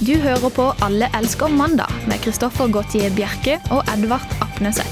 Du 0.00 0.14
hører 0.16 0.48
på 0.56 0.64
Alle 0.80 1.10
elsker 1.12 1.52
mandag 1.52 1.90
med 2.08 2.22
Kristoffer 2.24 2.70
Gautier 2.72 3.12
Bjerke 3.12 3.58
og 3.68 3.84
Edvard 3.92 4.24
Apneseth. 4.40 4.88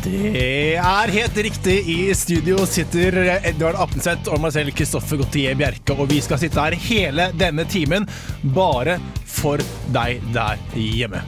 Det 0.00 0.80
er 0.80 1.12
helt 1.12 1.42
riktig. 1.44 1.76
I 1.92 1.98
studio 2.16 2.64
sitter 2.64 3.20
Edvard 3.36 3.76
Apneseth 3.76 4.32
og 4.32 4.40
meg 4.40 4.56
selv, 4.56 4.72
Kristoffer 4.72 5.20
Gautier 5.20 5.60
Bjerke. 5.60 5.92
Og 5.92 6.08
vi 6.08 6.24
skal 6.24 6.40
sitte 6.40 6.64
her 6.64 6.80
hele 6.88 7.28
denne 7.36 7.68
timen 7.68 8.08
bare 8.56 8.96
for 9.28 9.60
deg 9.92 10.24
der 10.32 10.56
hjemme. 10.72 11.20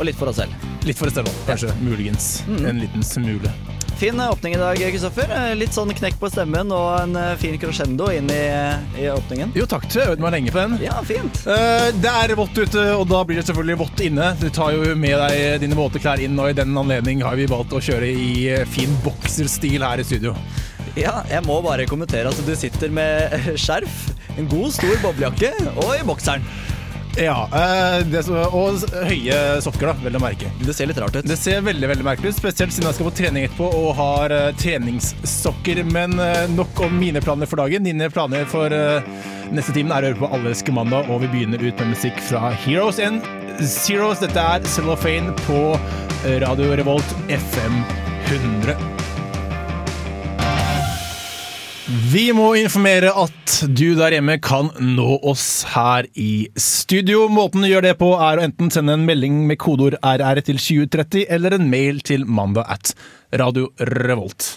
Og 0.00 0.06
litt 0.08 0.16
for 0.16 0.32
oss 0.32 0.40
selv. 0.40 0.68
Litt 0.88 0.96
for 0.96 1.12
oss 1.12 1.20
selv 1.20 1.28
òg, 1.28 1.48
kanskje. 1.52 1.76
Muligens. 1.84 2.38
En 2.56 2.80
liten 2.80 3.04
smule. 3.04 3.52
Fin 3.96 4.20
åpning 4.20 4.54
i 4.54 4.56
dag, 4.56 4.76
Kristoffer. 4.76 5.30
Litt 5.56 5.72
sånn 5.72 5.88
knekk 5.96 6.18
på 6.20 6.28
stemmen 6.28 6.68
og 6.74 6.98
en 6.98 7.14
eh, 7.16 7.30
fin 7.40 7.54
crescendo 7.56 8.10
inn 8.12 8.28
i, 8.28 8.42
i 9.00 9.06
åpningen. 9.08 9.54
Jo, 9.56 9.64
takk. 9.70 9.86
jeg 9.88 10.10
øvde 10.12 10.20
meg 10.20 10.34
lenge 10.34 10.52
på 10.52 10.60
den. 10.60 10.74
Ja, 10.84 10.98
fint. 11.06 11.40
Eh, 11.48 11.88
det 11.96 12.12
er 12.12 12.34
vått 12.36 12.60
ute, 12.60 12.84
og 12.92 13.06
da 13.08 13.22
blir 13.24 13.40
det 13.40 13.46
selvfølgelig 13.48 13.78
vått 13.80 14.04
inne. 14.04 14.28
Du 14.36 14.50
tar 14.52 14.76
jo 14.76 14.92
med 15.00 15.16
deg 15.22 15.64
dine 15.64 15.78
våte 15.78 16.02
klær 16.02 16.20
inn, 16.20 16.36
og 16.36 16.52
i 16.52 16.58
den 16.58 16.76
anledning 16.76 17.24
har 17.24 17.40
vi 17.40 17.48
valgt 17.48 17.72
å 17.72 17.80
kjøre 17.80 18.12
i 18.12 18.28
eh, 18.52 18.68
fin 18.68 18.92
bokserstil 19.00 19.88
her 19.88 20.04
i 20.04 20.04
studio. 20.04 20.36
Ja, 21.00 21.22
jeg 21.32 21.48
må 21.48 21.62
bare 21.64 21.88
kommentere 21.88 22.28
at 22.28 22.44
du 22.44 22.52
sitter 22.52 22.92
med 22.92 23.32
skjerf, 23.64 24.10
en 24.36 24.52
god, 24.52 24.76
stor 24.76 25.00
boblejakke 25.08 25.54
og 25.72 25.94
i 25.96 26.04
bokseren. 26.04 26.44
Ja, 27.16 27.48
eh, 27.52 28.02
det 28.06 28.20
Og 28.28 28.82
høye 29.08 29.36
sokker, 29.64 29.88
da, 29.88 29.94
vel 30.04 30.18
å 30.18 30.20
merke. 30.20 30.50
Det 30.60 30.74
ser 30.76 30.90
litt 30.90 30.98
rart 31.00 31.16
ut. 31.16 31.24
Det 31.24 31.38
ser 31.40 31.64
veldig 31.64 31.88
veldig 31.88 32.04
merkelig 32.04 32.34
ut, 32.34 32.38
spesielt 32.38 32.74
siden 32.74 32.90
jeg 32.90 32.98
skal 32.98 33.08
på 33.08 33.14
trening 33.16 33.46
etterpå 33.48 33.70
og 33.78 33.88
har 33.96 34.34
eh, 34.36 34.50
treningssokker. 34.60 35.80
Men 35.88 36.18
eh, 36.20 36.44
nok 36.52 36.84
om 36.84 36.98
mine 37.00 37.22
planer 37.24 37.48
for 37.48 37.62
dagen. 37.64 37.88
Dine 37.88 38.10
planer 38.12 38.44
for 38.50 38.72
neste 39.54 39.72
timen 39.72 39.94
er 39.94 40.04
å 40.04 40.12
høre 40.12 40.20
på 40.20 40.32
Allerske 40.36 40.74
mandag, 40.76 41.08
og 41.08 41.24
vi 41.24 41.32
begynner 41.32 41.62
ut 41.62 41.80
med 41.80 41.94
musikk 41.94 42.20
fra 42.28 42.52
Heroes 42.66 43.00
and 43.00 43.24
Zeros. 43.64 44.20
Dette 44.20 44.42
er 44.42 44.68
Cellophane 44.76 45.32
på 45.46 45.64
Radio 46.42 46.74
Revolt 46.76 47.18
FM 47.32 47.80
100. 48.26 49.05
Vi 51.86 52.32
må 52.34 52.48
informere 52.58 53.12
at 53.14 53.52
du 53.70 53.92
der 53.94 54.16
hjemme 54.16 54.34
kan 54.42 54.72
nå 54.82 55.20
oss 55.22 55.62
her 55.70 56.08
i 56.18 56.48
studio. 56.58 57.28
Måten 57.30 57.62
du 57.62 57.68
gjør 57.70 57.84
det 57.86 57.92
på 58.00 58.08
er 58.18 58.40
å 58.40 58.42
enten 58.42 58.72
sende 58.74 58.96
en 58.96 59.04
melding 59.06 59.44
med 59.46 59.60
kodeord 59.62 59.94
RR 60.02 60.40
til 60.48 60.58
2030, 60.58 61.28
eller 61.30 61.54
en 61.54 61.68
mail 61.70 62.00
til 62.02 62.24
mandag 62.26 62.66
at 62.74 62.90
Radio 63.38 63.68
Revolt. 63.78 64.56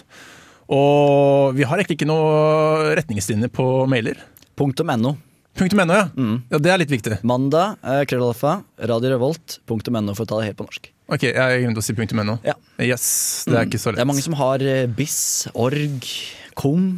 Og 0.74 1.54
vi 1.54 1.68
har 1.70 1.78
egentlig 1.78 2.00
ikke 2.00 2.08
noe 2.10 2.96
retningslinjer 2.98 3.52
på 3.54 3.66
mailer. 3.90 4.18
Punktum 4.58 4.90
.no. 4.98 5.14
Punktum 5.54 5.84
.no, 5.86 6.00
ja. 6.00 6.08
ja. 6.50 6.60
Det 6.66 6.74
er 6.74 6.82
litt 6.82 6.96
viktig. 6.96 7.20
Mandag, 7.22 7.78
eh, 7.86 8.02
krøllalfa, 8.10 8.56
no, 8.90 10.18
for 10.18 10.26
å 10.26 10.30
ta 10.32 10.42
det 10.42 10.50
helt 10.50 10.58
på 10.58 10.66
norsk. 10.66 10.90
Ok, 11.14 11.28
jeg 11.30 11.62
glemte 11.62 11.78
å 11.78 11.86
si 11.86 11.94
punktum 11.94 12.24
.no. 12.26 12.40
Ja. 12.42 12.58
Yes, 12.82 13.06
det 13.46 13.54
er 13.54 13.70
ikke 13.70 13.78
så 13.78 13.94
lett. 13.94 14.02
Det 14.02 14.06
er 14.08 14.12
mange 14.16 14.26
som 14.26 14.34
har 14.42 14.66
eh, 14.66 14.90
BIS, 14.90 15.20
org, 15.54 16.10
KOM. 16.58 16.90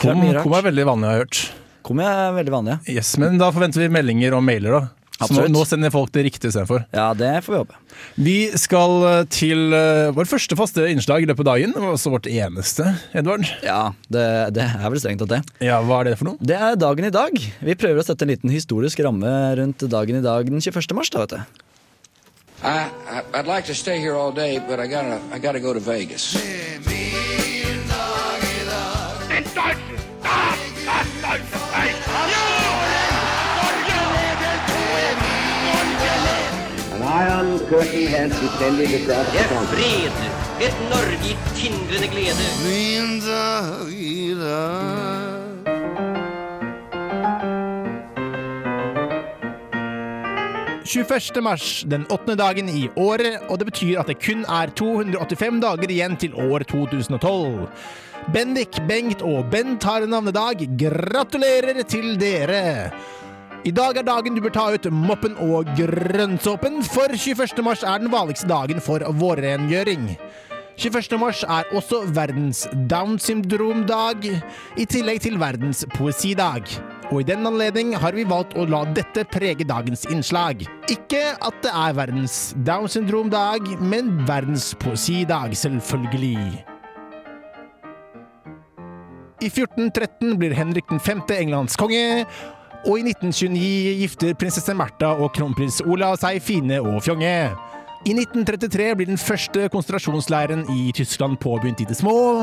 Kom, 0.00 0.22
kom 0.40 0.56
er 0.56 0.64
veldig 0.70 0.88
vanlig, 0.88 1.08
har 1.08 1.18
jeg 1.18 1.26
hørt. 1.26 1.42
KOM 1.82 2.00
er 2.00 2.34
veldig 2.38 2.52
vanlig, 2.54 2.74
ja. 2.74 2.98
Yes, 3.00 3.14
Men 3.20 3.40
da 3.40 3.50
forventer 3.52 3.82
vi 3.82 3.92
meldinger 3.92 4.36
og 4.38 4.44
mailer, 4.46 4.78
da. 4.78 4.82
Så 5.22 5.36
nå, 5.36 5.42
nå 5.54 5.60
sender 5.68 5.92
folk 5.94 6.10
det 6.14 6.24
riktige 6.26 6.50
istedenfor. 6.50 6.82
Ja, 6.90 7.12
det 7.14 7.28
får 7.44 7.52
vi 7.52 7.58
håpe. 7.60 7.76
Vi 8.26 8.36
skal 8.58 8.94
eh, 9.06 9.18
til 9.30 9.68
uh, 9.70 10.10
vår 10.16 10.26
første 10.26 10.56
faste 10.58 10.86
innslag 10.90 11.22
i 11.22 11.28
løpet 11.30 11.44
av 11.44 11.50
dagen, 11.52 11.74
og 11.78 11.92
også 11.92 12.10
vårt 12.14 12.26
eneste, 12.30 12.88
Edvard. 13.14 13.46
Ja, 13.62 13.92
det, 14.10 14.24
det 14.56 14.66
er 14.66 14.88
vel 14.88 15.02
strengt 15.02 15.22
tatt 15.22 15.34
det. 15.36 15.42
Ja, 15.68 15.78
Hva 15.86 16.00
er 16.00 16.10
det 16.10 16.16
for 16.18 16.32
noe? 16.32 16.40
Det 16.42 16.56
er 16.58 16.80
dagen 16.80 17.06
i 17.06 17.12
dag. 17.14 17.38
Vi 17.38 17.76
prøver 17.78 18.02
å 18.02 18.06
sette 18.08 18.26
en 18.26 18.32
liten 18.32 18.50
historisk 18.50 19.04
ramme 19.06 19.30
rundt 19.60 19.86
dagen 19.92 20.18
i 20.18 20.24
dag 20.24 20.50
den 20.50 20.64
21. 20.64 20.96
mars. 20.98 21.12
da, 21.14 21.26
vet 21.26 21.36
du. 21.36 21.68
I, 22.62 22.88
I 23.10 23.22
I'd 23.34 23.46
like 23.46 23.66
to 23.66 23.74
stay 23.74 24.00
here 24.00 24.16
all 24.16 24.32
day, 24.32 24.58
but 24.58 24.80
I 24.80 24.86
gotta 24.86 25.20
I 25.34 25.38
gotta 25.38 25.60
go 25.60 25.72
to 25.74 25.80
Vegas. 25.80 26.34
An 26.34 27.01
iron 37.12 37.58
curtain 37.68 38.06
has 38.08 38.30
descended 38.40 38.88
across 38.98 39.26
the 39.32 39.38
Det 39.38 39.52
er 39.52 39.64
fred, 39.72 40.14
et 40.66 40.76
Norge 40.92 41.16
i 41.30 41.34
tindrende 41.58 42.08
glede. 42.12 42.46
21. 50.84 51.42
mars, 51.42 51.84
den 51.90 52.06
åttende 52.10 52.36
dagen 52.36 52.68
i 52.68 52.88
året, 52.96 53.38
og 53.48 53.58
det 53.58 53.66
betyr 53.66 54.00
at 54.00 54.08
det 54.08 54.16
kun 54.24 54.44
er 54.48 54.72
285 54.76 55.60
dager 55.62 55.90
igjen 55.90 56.16
til 56.16 56.34
år 56.34 56.64
2012. 56.64 57.68
Bendik, 58.32 58.80
Bengt 58.88 59.22
og 59.22 59.50
Bent 59.50 59.84
har 59.84 60.06
navnedag. 60.06 60.64
Gratulerer 60.80 61.82
til 61.82 62.16
dere! 62.20 62.92
I 63.62 63.70
dag 63.70 63.94
er 63.94 64.02
dagen 64.02 64.34
du 64.34 64.40
bør 64.42 64.50
ta 64.50 64.62
ut 64.74 64.86
moppen 64.90 65.36
og 65.38 65.68
grønnsåpen, 65.78 66.80
for 66.82 67.12
21. 67.14 67.60
mars 67.62 67.84
er 67.86 68.00
den 68.02 68.10
vanligste 68.10 68.48
dagen 68.50 68.80
for 68.82 69.04
vårrengjøring. 69.20 70.08
21. 70.82 71.14
mars 71.22 71.44
er 71.46 71.68
også 71.70 72.00
verdens 72.10 72.64
Down 72.90 73.20
syndrom-dag, 73.22 74.26
i 74.74 74.86
tillegg 74.90 75.20
til 75.22 75.38
verdens 75.38 75.84
poesidag. 75.94 76.66
Og 77.12 77.20
i 77.20 77.28
den 77.28 77.46
anledning 77.46 77.92
har 78.02 78.16
vi 78.18 78.24
valgt 78.26 78.56
å 78.58 78.66
la 78.66 78.80
dette 78.98 79.22
prege 79.30 79.62
dagens 79.68 80.08
innslag. 80.10 80.64
Ikke 80.90 81.22
at 81.38 81.62
det 81.62 81.70
er 81.70 81.94
verdens 82.00 82.40
Down 82.66 82.90
syndrom-dag, 82.90 83.76
men 83.78 84.10
verdens 84.26 84.72
poesidag, 84.82 85.54
selvfølgelig. 85.54 86.64
I 89.38 89.48
1413 89.50 90.34
blir 90.38 90.52
Henrik 90.54 90.90
5. 90.90 91.22
Englands 91.38 91.78
konge, 91.78 92.26
og 92.82 92.98
i 92.98 93.04
1929 93.06 93.98
gifter 94.00 94.34
prinsesse 94.38 94.74
Märtha 94.74 95.12
og 95.14 95.30
kronprins 95.36 95.80
Olav 95.86 96.16
seg 96.22 96.40
fine 96.42 96.80
og 96.82 97.02
fjonge. 97.06 97.34
I 98.02 98.14
1933 98.16 98.88
blir 98.98 99.06
den 99.06 99.20
første 99.20 99.68
konsentrasjonsleiren 99.70 100.64
i 100.74 100.90
Tyskland 100.96 101.38
påbegynt 101.42 101.84
i 101.84 101.86
det 101.86 102.00
små. 102.00 102.42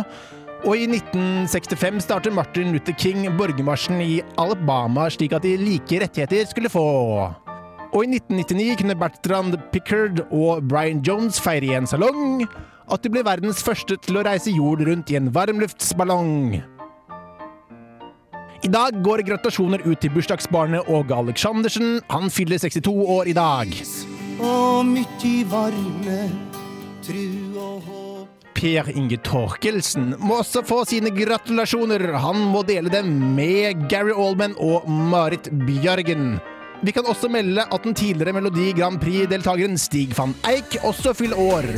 Og 0.67 0.73
i 0.75 0.87
1965 0.87 2.03
starter 2.03 2.35
Martin 2.35 2.71
Luther 2.71 2.95
King 2.99 3.27
borgermarsjen 3.39 3.99
i 4.03 4.21
Alabama 4.39 5.09
slik 5.11 5.35
at 5.35 5.43
de 5.43 5.57
like 5.59 5.99
rettigheter 6.03 6.47
skulle 6.47 6.71
få. 6.71 6.87
Og 7.89 8.01
i 8.05 8.19
1999 8.19 8.79
kunne 8.79 8.97
Bertrand 8.99 9.59
Pickard 9.73 10.23
og 10.29 10.63
Brian 10.69 11.03
Jones 11.03 11.39
feire 11.43 11.71
i 11.71 11.77
en 11.79 11.87
salong 11.89 12.43
at 12.89 13.03
de 13.03 13.11
ble 13.11 13.23
verdens 13.25 13.61
første 13.63 13.99
til 14.03 14.19
å 14.19 14.25
reise 14.25 14.53
jord 14.55 14.83
rundt 14.87 15.11
i 15.11 15.17
en 15.19 15.31
varmluftsballong. 15.33 16.78
I 18.59 18.67
dag 18.67 18.97
går 19.03 19.21
gratulasjoner 19.23 19.85
ut 19.87 20.01
til 20.03 20.11
bursdagsbarnet 20.11 20.89
Åge 20.91 21.15
Aleksandersen. 21.15 22.01
Han 22.11 22.27
fyller 22.33 22.59
62 22.59 22.91
år 22.91 23.29
i 23.31 23.35
dag. 23.37 23.71
Og 24.43 24.97
i 25.23 25.35
varme, 25.47 26.19
tru 27.05 27.23
og 27.55 27.87
håp. 27.87 28.27
Per 28.59 28.91
Inge 28.91 29.15
Torkelsen 29.23 30.11
må 30.19 30.41
også 30.41 30.65
få 30.67 30.81
sine 30.89 31.13
gratulasjoner. 31.15 32.03
Han 32.19 32.43
må 32.51 32.65
dele 32.67 32.91
dem 32.91 33.13
med 33.37 33.87
Gary 33.87 34.11
Oldman 34.11 34.57
og 34.59 34.89
Marit 34.91 35.47
Bjørgen. 35.63 36.41
Vi 36.83 36.91
kan 36.95 37.07
også 37.07 37.31
melde 37.31 37.63
at 37.63 37.83
den 37.83 37.95
tidligere 37.95 38.35
Melodi 38.35 38.73
Grand 38.75 38.99
Prix-deltakeren 38.99 39.79
Stig 39.79 40.15
van 40.19 40.35
Eik 40.51 40.81
også 40.83 41.15
fyller 41.15 41.39
år. 41.39 41.71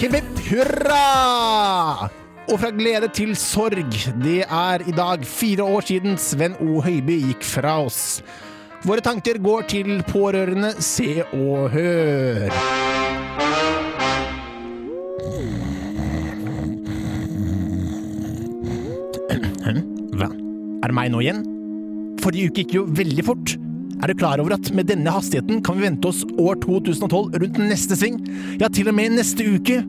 Hipp 0.00 0.16
hipp 0.16 0.48
hurra! 0.52 2.19
Og 2.50 2.58
fra 2.58 2.72
glede 2.74 3.06
til 3.14 3.36
sorg. 3.38 3.92
Det 4.24 4.40
er 4.42 4.82
i 4.82 4.92
dag 4.94 5.22
fire 5.22 5.62
år 5.62 5.84
siden 5.86 6.16
Sven 6.18 6.56
O. 6.58 6.80
Høiby 6.82 7.20
gikk 7.28 7.44
fra 7.46 7.76
oss. 7.84 8.24
Våre 8.82 9.04
tanker 9.04 9.38
går 9.38 9.68
til 9.70 10.00
pårørende, 10.08 10.72
se 10.82 11.22
og 11.30 11.68
hør. 11.70 12.50
Hva? 20.18 20.30
Er 20.82 20.90
det 20.90 20.96
meg 20.96 21.14
nå 21.14 21.22
igjen? 21.22 21.44
Forrige 22.24 22.50
uke 22.50 22.64
gikk 22.64 22.76
jo 22.80 22.84
veldig 22.98 23.28
fort. 23.30 23.54
Er 24.00 24.10
du 24.10 24.16
klar 24.18 24.42
over 24.42 24.56
at 24.56 24.72
med 24.74 24.90
denne 24.90 25.14
hastigheten 25.14 25.62
kan 25.62 25.78
vi 25.78 25.86
vente 25.86 26.10
oss 26.10 26.24
år 26.34 26.58
2012 26.66 27.38
rundt 27.44 27.62
neste 27.62 27.94
sving? 28.00 28.18
Ja, 28.58 28.66
til 28.72 28.90
og 28.90 28.98
med 28.98 29.14
neste 29.20 29.46
uke. 29.54 29.84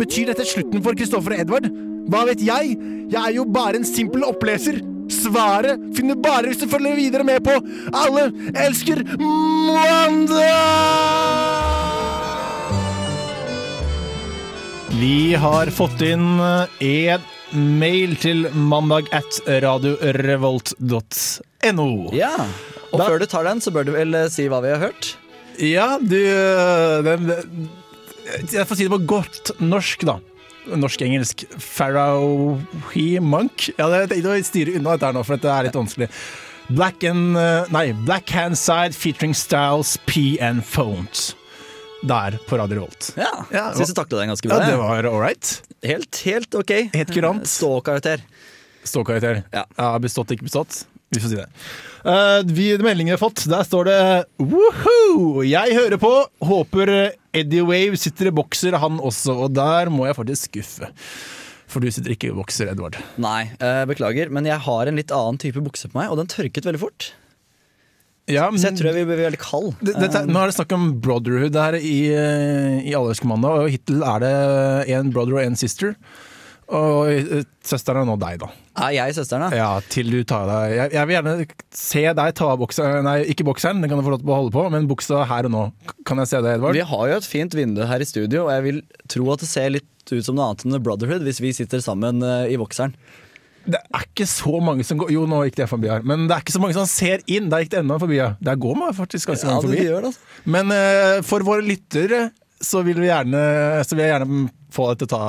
Betyr 0.00 0.30
dette 0.30 0.48
slutten 0.48 0.80
for 0.80 0.96
Kristoffer 0.96 1.36
og 1.36 1.44
Edvard? 1.44 1.89
Hva 2.10 2.24
vet 2.28 2.40
jeg? 2.42 2.76
Jeg 3.10 3.20
er 3.20 3.32
jo 3.36 3.44
bare 3.50 3.76
en 3.80 3.84
simpel 3.86 4.22
oppleser. 4.26 4.80
Svaret 5.10 5.80
finner 5.96 6.14
bare 6.22 6.46
hvis 6.50 6.60
du 6.62 6.68
følger 6.70 6.94
videre 6.94 7.24
med 7.26 7.42
på 7.42 7.56
Alle 7.98 8.28
elsker 8.62 9.00
mandag! 9.74 10.46
Vi 15.00 15.00
Vi 15.00 15.34
har 15.38 15.70
fått 15.72 16.00
inn 16.02 16.40
en 16.42 17.20
mail 17.80 18.16
til 18.20 18.48
mandag 18.54 19.06
at 19.16 19.38
radiorevolt.no. 19.64 21.86
Ja. 22.14 22.34
Og 22.92 22.98
Da- 22.98 23.06
før 23.06 23.18
du 23.22 23.26
tar 23.26 23.44
den, 23.44 23.60
så 23.60 23.70
bør 23.72 23.84
du 23.86 23.92
vel 23.94 24.14
eh, 24.14 24.28
si 24.28 24.48
hva 24.50 24.60
vi 24.62 24.68
har 24.74 24.78
hørt. 24.82 25.16
Ja, 25.58 25.98
du 25.98 26.16
den, 27.06 27.30
Jeg 28.52 28.66
får 28.66 28.76
si 28.76 28.82
det 28.86 28.90
på 28.92 29.06
godt 29.06 29.50
norsk, 29.60 30.00
da. 30.06 30.18
Norsk-engelsk. 30.66 31.44
Pharaohy 31.58 33.20
Monk. 33.20 33.70
Ja, 33.78 33.88
det, 33.92 34.06
det, 34.12 34.22
å 34.26 34.36
styre 34.44 34.76
unna 34.78 34.94
dette 34.94 35.10
her 35.10 35.16
nå, 35.16 35.24
for 35.26 35.38
dette 35.38 35.52
er 35.52 35.68
litt 35.68 35.78
vanskelig. 35.78 36.10
Black 36.70 37.02
and 37.04 37.34
uh, 37.36 37.66
Nei, 37.74 37.90
Black 38.06 38.30
Handside 38.30 38.94
featuring 38.94 39.34
Styles, 39.34 39.96
P 40.06 40.38
and 40.40 40.62
Phones. 40.66 41.34
Der, 42.02 42.38
på 42.48 42.56
Radio 42.56 42.78
Revolt. 42.78 43.10
Ja, 43.16 43.44
Ja, 43.52 43.66
Syns 43.76 43.90
du 43.90 43.94
taklet 43.98 44.22
den 44.22 44.30
ganske 44.32 44.48
bra. 44.48 44.60
Ja, 44.62 44.70
det 44.70 44.76
var 44.80 45.04
all 45.10 45.20
right. 45.20 45.50
Helt, 45.82 46.22
helt 46.24 46.54
ok. 46.54 46.70
Helt 46.94 47.12
kurant. 47.12 47.48
Ståkarakter. 47.48 48.22
Ståkarakter. 48.84 49.42
Ja. 49.52 49.98
bestått, 49.98 50.30
ikke 50.32 50.46
bestått. 50.48 50.84
Vi 51.10 51.20
får 51.20 51.28
si 51.28 51.36
det. 51.36 51.48
Uh, 52.06 52.40
vi, 52.46 52.78
meldingen 52.78 53.10
vi 53.10 53.16
har 53.18 53.20
fått, 53.20 53.44
der 53.50 53.66
står 53.66 53.90
det 53.90 53.98
Woohoo! 54.38 55.42
Jeg 55.44 55.74
hører 55.74 55.98
på. 56.00 56.12
Håper 56.46 56.94
Eddie 57.36 57.62
Wave 57.66 57.98
sitter 58.00 58.30
i 58.30 58.34
bokser, 58.34 58.74
han 58.82 58.98
også. 58.98 59.36
Og 59.46 59.54
der 59.54 59.90
må 59.92 60.08
jeg 60.08 60.18
faktisk 60.18 60.50
skuffe. 60.50 60.90
For 61.70 61.78
du 61.82 61.86
sitter 61.94 62.16
ikke 62.16 62.32
i 62.32 62.34
bokser, 62.34 62.72
Edvard. 62.72 62.98
Nei, 63.22 63.52
eh, 63.62 63.84
beklager, 63.86 64.30
men 64.34 64.48
jeg 64.48 64.58
har 64.64 64.90
en 64.90 64.98
litt 64.98 65.12
annen 65.14 65.38
type 65.38 65.62
bukse 65.62 65.86
på 65.90 66.00
meg, 66.00 66.10
og 66.10 66.18
den 66.18 66.30
tørket 66.30 66.66
veldig 66.66 66.80
fort. 66.82 67.12
Ja, 68.30 68.48
men 68.50 68.60
Så 68.62 68.70
jeg 68.70 68.78
tror 68.78 68.90
jeg 68.90 69.00
vi 69.00 69.06
blir 69.10 69.24
veldig 69.26 69.40
kald. 69.42 69.70
det, 69.82 69.94
dette, 69.98 70.24
nå 70.26 70.38
er 70.38 70.50
det 70.50 70.56
snakk 70.58 70.74
om 70.76 70.90
brotherhood 71.02 71.54
her 71.58 71.74
i, 71.78 72.10
eh, 72.14 72.82
i 72.86 72.94
Allerødskommandoen, 72.94 73.64
og 73.64 73.70
hittil 73.70 74.02
er 74.06 74.18
det 74.22 74.34
en 74.98 75.10
brother 75.14 75.38
og 75.38 75.44
en 75.44 75.56
sister. 75.58 75.94
Og 76.70 77.08
eh, 77.10 77.40
søsteren 77.66 78.04
er 78.04 78.06
nå 78.06 78.14
deg, 78.22 78.36
da. 78.42 78.48
Er 78.86 78.92
jeg 78.94 79.14
søsteren, 79.16 79.48
da? 79.50 79.56
Ja, 79.58 79.70
til 79.90 80.10
du 80.14 80.20
tar 80.28 80.44
deg 80.46 80.74
jeg, 80.76 80.92
jeg 80.94 81.08
vil 81.08 81.16
gjerne 81.16 81.32
se 81.74 82.02
deg 82.20 82.34
ta 82.38 82.50
av 82.52 82.60
bokseren 82.62 83.02
Nei, 83.08 83.16
ikke 83.32 83.46
bokseren, 83.48 83.80
den 83.82 83.90
kan 83.90 83.98
du 83.98 84.04
få 84.06 84.12
lov 84.14 84.22
til 84.22 84.30
å 84.30 84.36
holde 84.38 84.54
på, 84.54 84.62
men 84.72 84.86
buksa 84.90 85.24
her 85.26 85.48
og 85.48 85.54
nå. 85.54 85.64
Kan 86.06 86.22
jeg 86.22 86.30
se 86.30 86.42
det, 86.44 86.52
Edvard? 86.60 86.78
Vi 86.78 86.84
har 86.92 87.08
jo 87.10 87.16
et 87.18 87.26
fint 87.26 87.56
vindu 87.58 87.82
her 87.90 88.04
i 88.04 88.06
studio, 88.08 88.44
og 88.46 88.52
jeg 88.54 88.66
vil 88.68 88.78
tro 89.10 89.26
at 89.34 89.42
det 89.42 89.50
ser 89.50 89.72
litt 89.74 89.88
ut 90.14 90.22
som 90.26 90.38
noe 90.38 90.46
annet 90.52 90.64
enn 90.66 90.74
The 90.78 90.82
Brotherhood 90.86 91.26
hvis 91.26 91.42
vi 91.42 91.50
sitter 91.58 91.82
sammen 91.84 92.22
eh, 92.26 92.52
i 92.54 92.60
bokseren. 92.60 92.94
Det 93.70 93.76
er 93.76 94.06
ikke 94.06 94.24
så 94.30 94.54
mange 94.64 94.86
som 94.88 94.96
går 95.02 95.10
Jo, 95.12 95.26
nå 95.28 95.42
gikk 95.44 95.58
det 95.60 95.66
forbi 95.68 95.90
her, 95.90 96.06
men 96.06 96.24
det 96.30 96.32
er 96.38 96.44
ikke 96.46 96.54
så 96.54 96.62
mange 96.62 96.78
som 96.78 96.86
ser 96.88 97.20
inn. 97.28 97.50
Der 97.52 97.60
gikk 97.66 97.74
det 97.74 97.82
enda 97.82 97.98
forbi. 98.00 98.16
Ja. 98.16 98.30
Der 98.40 98.56
går 98.62 98.78
man 98.78 98.94
faktisk 98.96 99.28
ganske 99.34 99.46
Ja, 99.50 99.58
mange 99.58 99.66
det 99.68 99.74
forbi. 99.74 99.88
gjør 99.90 100.06
det, 100.06 100.12
altså. 100.14 100.46
Men 100.56 100.72
uh, 100.72 101.18
for 101.28 101.44
våre 101.44 101.66
lyttere 101.66 102.22
så 102.62 102.80
vil, 102.86 102.98
vi 103.02 103.10
gjerne, 103.10 103.42
så 103.84 103.96
vil 103.96 104.04
jeg 104.06 104.14
gjerne 104.14 104.40
få 104.74 104.90
deg 104.90 105.02
til 105.02 105.10
å 105.10 105.12
ta 105.14 105.22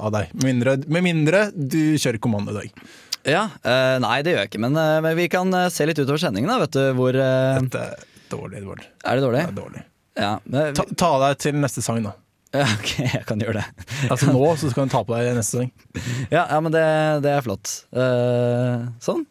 av 0.00 0.10
deg. 0.14 0.34
Med 0.38 0.48
mindre, 0.48 0.76
med 0.86 1.06
mindre 1.06 1.42
du 1.54 1.94
kjører 2.00 2.20
kommando 2.22 2.54
i 2.54 2.60
dag. 2.60 2.84
Ja, 3.28 3.44
eh, 3.62 3.96
Nei, 4.02 4.16
det 4.26 4.34
gjør 4.34 4.42
jeg 4.42 4.50
ikke, 4.50 4.62
men, 4.64 4.76
eh, 4.78 4.98
men 5.04 5.14
vi 5.18 5.28
kan 5.30 5.52
eh, 5.54 5.68
se 5.70 5.86
litt 5.86 6.00
utover 6.00 6.18
sendingen, 6.18 6.50
da. 6.50 6.58
Vet 6.64 6.74
du 6.74 6.82
hvor 6.98 7.14
eh, 7.14 7.60
Dette 7.62 7.84
er 7.86 8.04
dårlig, 8.32 8.62
Edvard. 8.62 8.84
Er 9.04 9.18
det 9.18 9.24
dårlig? 9.26 9.44
Det 9.44 9.52
er 9.52 9.60
dårlig. 9.60 9.84
Ja, 10.18 10.32
men, 10.44 10.74
Ta, 10.76 10.86
ta 10.98 11.12
deg 11.26 11.38
til 11.40 11.60
neste 11.62 11.84
sang, 11.84 12.02
da. 12.04 12.16
ja, 12.60 12.66
ok, 12.66 12.90
jeg 13.06 13.24
kan 13.28 13.40
gjøre 13.40 13.62
det. 13.62 13.86
Altså 14.12 14.32
nå 14.34 14.42
så 14.60 14.72
skal 14.72 14.88
du 14.88 14.92
ta 14.92 15.04
på 15.06 15.14
deg 15.16 15.38
neste 15.38 15.62
sang. 15.62 15.70
Ja, 16.34 16.44
ja 16.44 16.58
men 16.64 16.74
det, 16.74 16.84
det 17.24 17.32
er 17.36 17.46
flott. 17.46 17.76
Uh, 17.94 18.90
sånn. 19.04 19.24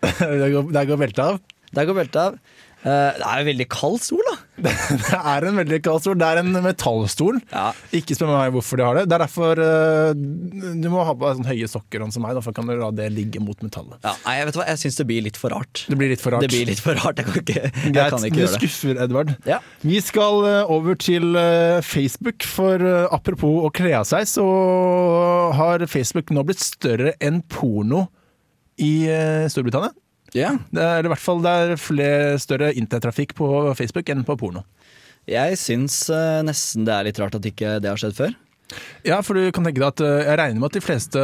Der 0.00 0.48
går, 0.48 0.72
der 0.72 0.88
går 0.88 0.98
beltet 1.04 1.22
av. 1.26 1.42
Der 1.76 1.86
går 1.86 2.00
beltet 2.00 2.20
av. 2.22 2.40
Eh, 2.80 3.12
det 3.18 3.26
er 3.28 3.40
jo 3.42 3.46
veldig 3.50 3.66
kald 3.72 3.98
stol, 4.00 4.22
da. 4.24 4.36
Det 4.60 5.16
er 5.16 5.44
en 5.48 5.56
veldig 5.56 5.78
kald 5.84 6.02
stol. 6.04 6.16
Det 6.20 6.26
er 6.26 6.38
en 6.40 6.52
metallstol. 6.64 7.38
Ja. 7.52 7.70
Ikke 7.96 8.16
spør 8.16 8.30
meg 8.32 8.54
hvorfor 8.54 8.80
de 8.80 8.84
har 8.86 8.98
det. 8.98 9.04
Det 9.08 9.16
er 9.16 9.22
derfor 9.24 9.60
eh, 9.64 10.12
du 10.80 10.88
må 10.92 11.04
ha 11.04 11.14
på 11.16 11.30
sånn 11.36 11.48
høye 11.48 11.68
sokker 11.68 12.04
sånn 12.04 12.12
som 12.12 12.24
meg, 12.24 12.34
Derfor 12.36 12.52
for 12.52 12.58
kan 12.60 12.68
du 12.68 12.74
la 12.80 12.90
det 12.96 13.10
ligge 13.12 13.40
mot 13.44 13.56
metallet. 13.64 13.98
Ja, 14.04 14.14
nei, 14.24 14.36
jeg 14.38 14.48
vet 14.50 14.58
hva, 14.60 14.66
jeg 14.72 14.82
syns 14.84 15.00
det 15.00 15.06
blir 15.10 15.24
litt 15.28 15.40
for 15.40 15.52
rart. 15.56 15.84
Det 15.88 15.98
blir 16.00 16.12
litt 16.12 16.24
for 16.24 16.36
rart. 16.36 16.44
Det 16.44 16.52
blir 16.52 16.68
litt 16.72 16.82
for 16.84 17.00
rart. 17.00 17.20
Jeg 17.20 17.28
kan 17.28 17.40
ikke, 17.42 17.56
jeg 17.68 17.94
Greit, 17.96 18.14
kan 18.14 18.24
du 18.24 18.28
ikke 18.30 18.42
gjøre 18.42 18.52
det. 18.54 18.60
skuffer, 18.60 19.02
Edvard. 19.06 19.32
Ja. 19.48 19.60
Vi 19.84 20.00
skal 20.04 20.44
eh, 20.50 20.74
over 20.76 21.00
til 21.00 21.40
Facebook, 21.84 22.44
for 22.48 22.84
apropos 23.12 23.64
å 23.68 23.72
kle 23.76 23.92
av 24.00 24.08
seg, 24.08 24.28
så 24.28 24.44
har 25.56 25.84
Facebook 25.90 26.32
nå 26.36 26.44
blitt 26.48 26.62
større 26.64 27.14
enn 27.20 27.42
porno 27.48 28.06
i 28.80 28.92
Storbritannia. 29.52 29.92
Ja. 30.36 30.52
Det 30.70 30.84
er 30.84 31.06
i 31.06 31.10
hvert 31.10 31.22
fall 31.24 31.40
det 31.44 31.54
er 31.64 31.80
flere 31.80 32.36
større 32.42 32.70
intertrafikk 32.78 33.34
på 33.38 33.48
Facebook 33.78 34.12
enn 34.12 34.26
på 34.26 34.36
porno. 34.40 34.62
Jeg 35.30 35.58
syns 35.60 36.04
eh, 36.10 36.40
nesten 36.46 36.86
det 36.86 36.94
er 36.94 37.10
litt 37.10 37.18
rart 37.22 37.36
at 37.38 37.50
ikke 37.50 37.78
det 37.82 37.90
har 37.92 38.00
skjedd 38.00 38.16
før. 38.18 38.38
Ja, 39.02 39.16
for 39.26 39.34
du 39.34 39.48
kan 39.50 39.64
tenke 39.66 39.80
deg 39.80 39.88
at 39.88 40.00
eh, 40.04 40.28
jeg 40.28 40.38
regner 40.38 40.60
med 40.62 40.68
at 40.70 40.76
de 40.78 40.82
fleste 40.84 41.22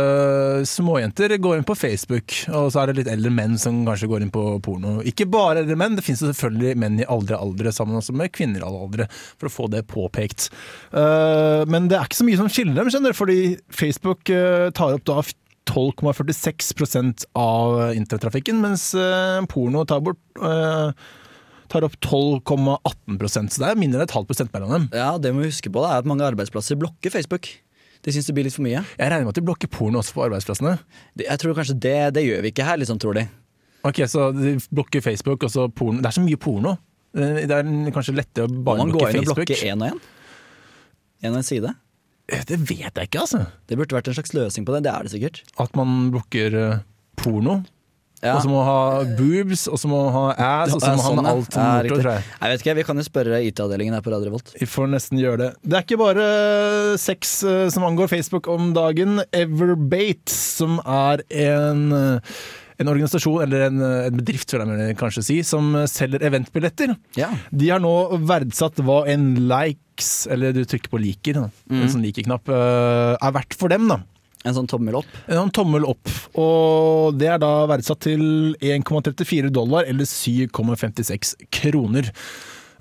småjenter 0.67 1.35
går 1.43 1.61
inn 1.61 1.67
på 1.69 1.76
Facebook, 1.79 2.35
og 2.50 2.73
så 2.75 2.82
er 2.82 2.91
det 2.91 2.97
litt 3.00 3.11
eldre 3.12 3.31
menn 3.35 3.55
som 3.61 3.85
kanskje 3.87 4.08
går 4.11 4.25
inn 4.26 4.32
på 4.35 4.43
porno. 4.67 4.97
Ikke 5.06 5.29
bare 5.31 5.62
eldre 5.62 5.79
menn, 5.79 5.94
det 5.99 6.05
finnes 6.06 6.25
selvfølgelig 6.25 6.75
menn 6.82 7.00
i 7.02 7.06
aldre 7.06 7.38
aldre 7.38 7.73
sammen 7.75 7.99
også 8.00 8.17
med 8.19 8.35
kvinner 8.35 8.62
i 8.62 8.67
alle 8.67 8.82
aldre, 8.88 9.09
for 9.38 9.50
å 9.50 9.55
få 9.61 9.69
det 9.73 9.85
påpekt. 9.91 10.49
Eh, 10.91 11.62
Men 11.70 11.87
det 11.91 12.00
er 12.00 12.09
ikke 12.11 12.20
så 12.23 12.26
mye 12.29 12.43
som 12.43 12.50
skiller 12.52 12.81
dem, 12.81 12.91
skjønner 12.93 13.14
du, 13.14 13.20
fordi 13.23 13.41
Facebook 13.70 14.35
eh, 14.35 14.69
tar 14.76 14.99
opp 14.99 15.06
da 15.06 15.20
12,46% 15.69 17.27
av 17.39 17.95
internettrafikken, 17.97 18.59
mens 18.63 18.89
eh, 18.95 19.41
porno 19.51 19.85
tar 19.89 20.01
bort 20.07 20.21
eh, 20.43 20.91
tar 21.73 21.83
opp 21.87 21.97
12,18% 22.05 23.51
så 23.57 23.63
det 23.65 23.69
er 23.73 23.79
mindre 23.81 23.99
enn 24.01 24.07
et 24.07 24.15
halvt 24.15 24.29
prosent 24.31 24.53
mellom 24.55 24.71
dem. 24.77 24.85
Ja, 24.95 25.17
Det 25.19 25.33
må 25.35 25.43
vi 25.45 25.51
huske 25.51 25.73
på 25.73 25.83
da, 25.83 25.97
er 25.97 26.05
at 26.05 26.09
mange 26.09 26.23
arbeidsplasser 26.27 26.79
blokker 26.79 27.11
Facebook. 27.15 27.49
De 28.07 28.13
syns 28.15 28.29
det 28.29 28.37
blir 28.37 28.47
litt 28.47 28.55
for 28.55 28.63
mye. 28.63 28.85
Jeg 29.01 29.11
regner 29.11 29.27
med 29.27 29.35
at 29.35 29.41
de 29.41 29.47
blokker 29.49 29.71
porno 29.73 29.99
også 29.99 30.15
på 30.15 30.23
arbeidsplassene. 30.29 30.77
Jeg 31.25 31.41
tror 31.43 31.57
kanskje 31.59 31.75
det, 31.83 31.97
det 32.15 32.23
gjør 32.23 32.45
vi 32.45 32.53
ikke 32.53 32.67
her, 32.69 32.79
liksom, 32.79 33.01
tror 33.03 33.17
de. 33.19 33.25
Ok, 33.87 33.99
så 34.11 34.29
de 34.37 34.53
blokker 34.71 35.03
Facebook, 35.03 35.43
og 35.43 35.51
så 35.51 35.67
porno. 35.75 35.99
Det 36.05 36.12
er 36.12 36.17
så 36.21 36.23
mye 36.23 36.39
porno. 36.39 36.77
Eh, 37.17 37.43
Det 37.49 37.57
er 37.57 37.67
kanskje 37.97 38.15
lettere 38.15 38.47
å 38.47 38.53
bare 38.62 38.85
Må 38.87 38.93
Facebook. 38.93 39.03
man 39.03 39.03
gå 39.03 39.11
inn 39.11 39.19
og 39.19 39.29
blokker 39.33 39.51
blokke 39.57 39.73
én 39.73 39.83
og 39.83 39.91
én? 39.91 40.01
En 41.27 41.33
og 41.33 41.41
en 41.43 41.49
side? 41.51 41.75
Eh, 42.32 42.43
Det 42.49 42.58
vet 42.69 42.90
jeg 42.90 43.08
ikke, 43.11 43.20
altså. 43.23 43.44
Det 43.69 43.78
burde 43.78 43.94
vært 43.96 44.08
en 44.11 44.17
slags 44.19 44.34
løsning 44.34 44.67
på 44.67 44.75
det. 44.75 44.84
Det 44.88 44.93
er 44.93 45.02
det 45.06 45.12
sikkert. 45.14 45.43
At 45.62 45.75
man 45.78 46.11
blokker 46.14 46.55
eh, 46.64 46.78
porno. 47.17 47.61
Ja. 48.25 48.32
Og 48.38 48.43
så 48.43 48.49
må 48.49 48.62
ha 48.64 49.05
boobs, 49.19 49.67
og 49.69 49.76
så 49.78 49.87
må 49.93 49.99
ha 50.11 50.23
ass, 50.64 50.73
og 50.73 50.81
så 50.81 50.94
må 50.96 51.02
Sånn, 51.05 51.19
ha 51.20 51.28
ja. 51.28 51.32
alt 51.37 51.52
Ja, 51.55 51.64
moro, 51.69 51.82
riktig. 51.84 51.99
tror 52.00 52.12
jeg. 52.14 52.25
Jeg 52.40 52.50
vet 52.55 52.62
ikke, 52.64 52.75
Vi 52.78 52.84
kan 52.88 52.96
jo 52.96 53.05
spørre 53.05 53.40
IT-avdelingen 53.44 53.94
her 53.94 54.00
på 54.02 54.11
Radio 54.14 54.31
Revolt. 54.31 54.55
Vi 54.58 54.67
får 54.67 54.88
nesten 54.94 55.20
gjøre 55.20 55.38
det. 55.43 55.49
Det 55.62 55.76
er 55.76 55.84
ikke 55.84 55.99
bare 56.00 56.25
sex 56.99 57.35
eh, 57.45 57.68
som 57.71 57.85
angår 57.87 58.09
Facebook 58.11 58.49
om 58.49 58.73
dagen. 58.75 59.21
Everbate, 59.37 60.33
som 60.33 60.80
er 60.83 61.23
en, 61.28 61.85
en 62.80 62.88
organisasjon, 62.90 63.42
eller 63.45 63.68
en, 63.68 63.80
en 64.09 64.16
bedrift, 64.16 64.50
vil 64.56 64.75
jeg 64.80 64.97
kanskje 64.99 65.23
si, 65.28 65.38
som 65.47 65.76
selger 65.87 66.25
eventbilletter. 66.26 66.97
Ja. 67.21 67.28
De 67.52 67.68
har 67.71 67.85
nå 67.85 67.95
verdsatt 68.26 68.80
hva 68.83 69.02
en 69.12 69.35
likes, 69.97 70.26
eller 70.31 70.53
du 70.53 70.65
trykker 70.65 70.91
på 70.91 71.00
liker, 71.00 71.35
da. 71.35 71.50
en 71.71 71.88
sånn 71.88 72.05
like-knapp, 72.05 72.49
eh, 72.49 73.17
er 73.17 73.33
verdt 73.33 73.55
for 73.55 73.69
dem. 73.69 73.88
da. 73.88 74.03
En 74.45 74.55
sånn 74.55 74.69
tommel 74.69 74.95
opp. 74.95 75.07
En 75.26 75.41
sånn 75.41 75.53
tommel 75.53 75.85
opp, 75.85 76.09
og 76.37 77.17
det 77.19 77.29
er 77.29 77.38
da 77.38 77.67
verdsatt 77.67 78.00
til 78.00 78.55
1,34 78.61 79.50
dollar, 79.50 79.85
eller 79.85 80.05
7,56 80.05 81.35
kroner. 81.50 82.12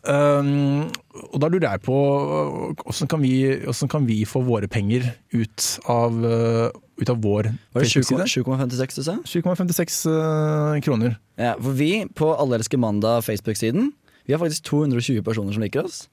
Um, 0.06 0.86
og 1.34 1.40
da 1.42 1.48
lurer 1.50 1.66
jeg 1.66 1.82
på 1.82 1.96
hvordan 1.98 3.10
kan, 3.10 3.24
vi, 3.24 3.58
hvordan 3.64 3.90
kan 3.90 4.06
vi 4.06 4.20
få 4.30 4.44
våre 4.46 4.68
penger 4.70 5.08
ut 5.34 5.80
av, 5.90 6.14
uh, 6.22 6.70
ut 7.02 7.10
av 7.10 7.18
vår 7.24 7.50
Facebook-side? 7.74 8.28
7,56 8.46 9.00
du 9.00 9.04
sa? 9.08 9.16
7,56 9.26 9.98
uh, 10.06 10.78
kroner. 10.86 11.18
Ja, 11.42 11.56
for 11.58 11.74
vi 11.74 12.06
på 12.14 12.30
Allelske 12.38 12.78
mandag 12.78 13.26
Facebook-siden 13.26 13.96
Vi 14.28 14.34
har 14.36 14.40
faktisk 14.44 14.70
220 14.70 15.26
personer 15.26 15.58
som 15.58 15.66
liker 15.66 15.90
oss. 15.90 16.04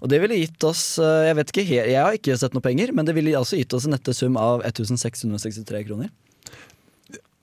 Og 0.00 0.08
det 0.08 0.20
ville 0.22 0.40
gitt 0.40 0.64
oss 0.66 0.82
eh, 1.02 1.28
Jeg 1.28 1.38
vet 1.38 1.52
ikke, 1.52 1.66
jeg 1.76 2.00
har 2.00 2.16
ikke 2.16 2.38
sett 2.40 2.56
noe 2.56 2.64
penger, 2.64 2.94
men 2.96 3.08
det 3.08 3.14
ville 3.16 3.36
altså 3.38 3.60
gitt 3.60 3.74
oss 3.76 3.86
en 3.88 3.94
nette 3.96 4.14
sum 4.16 4.38
av 4.40 4.64
1663 4.68 5.84
kroner. 5.88 6.10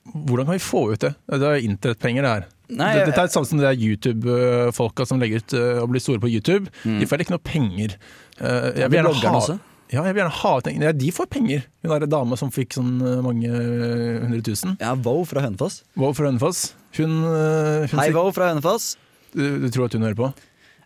Hvordan 0.07 0.47
kan 0.47 0.55
vi 0.55 0.63
få 0.63 0.85
ut 0.93 1.03
det? 1.03 1.13
Det 1.27 1.47
er 1.47 1.65
internettpenger, 1.67 2.23
det 2.23 2.31
her. 2.31 2.45
Nei, 2.67 2.91
Dette 2.99 3.15
er 3.15 3.27
det 3.27 3.33
samme 3.33 3.47
som 3.47 3.59
det 3.59 3.67
er 3.69 3.79
YouTube-folka 3.79 5.05
som 5.07 5.19
legger 5.21 5.43
ut 5.43 5.55
uh, 5.55 5.81
og 5.83 5.91
blir 5.91 6.03
store 6.03 6.21
på 6.23 6.31
YouTube. 6.31 6.71
De 6.83 7.07
får 7.07 7.23
ikke 7.23 7.35
noe 7.35 7.43
penger. 7.43 7.95
Uh, 8.39 8.71
jeg 8.75 8.87
vil 8.91 8.97
gjerne 8.99 9.33
ha, 9.35 9.57
ja, 9.91 10.01
jeg 10.01 10.15
vil 10.15 10.21
gjerne 10.21 10.35
ha 10.39 10.53
ting. 10.63 10.79
Ja, 10.83 10.93
de 10.95 11.11
får 11.15 11.29
penger. 11.31 11.67
Hun 11.83 11.93
derre 11.93 12.09
dama 12.11 12.39
som 12.39 12.51
fikk 12.55 12.75
sånn 12.75 12.97
mange 13.23 13.51
hundre 13.51 14.41
tusen. 14.47 14.75
Ja, 14.83 14.95
Wow 14.99 15.23
fra 15.27 15.43
Hønefoss. 15.43 15.81
Wow 15.99 16.15
fra 16.15 16.31
Hønefoss. 16.31 16.69
Hun, 16.99 17.19
hun 17.23 17.87
Hei, 17.93 18.09
fikk, 18.09 18.17
Wow 18.19 18.31
fra 18.35 18.51
Hønefoss. 18.51 18.93
du, 19.35 19.45
du 19.63 19.69
tror 19.71 19.87
at 19.87 19.95
hun 19.95 20.07
hører 20.07 20.19
på? 20.19 20.31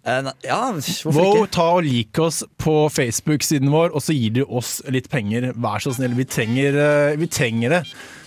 Eh, 0.03 0.21
ne- 0.25 0.33
ja, 0.41 0.71
hvorfor 0.73 1.13
Wow, 1.13 1.35
ikke? 1.43 1.51
ta 1.51 1.65
og 1.75 1.83
lik 1.85 2.17
oss 2.19 2.43
på 2.57 2.89
Facebook-siden 2.89 3.69
vår, 3.69 3.93
og 3.93 4.01
så 4.01 4.15
gir 4.17 4.33
du 4.33 4.45
oss 4.49 4.81
litt 4.89 5.09
penger. 5.09 5.51
Vær 5.53 5.77
så 5.83 5.93
snill, 5.93 6.15
vi 6.17 6.25
trenger, 6.25 6.73
uh, 6.73 7.15
vi 7.21 7.27
trenger 7.27 7.69
det. 7.69 7.81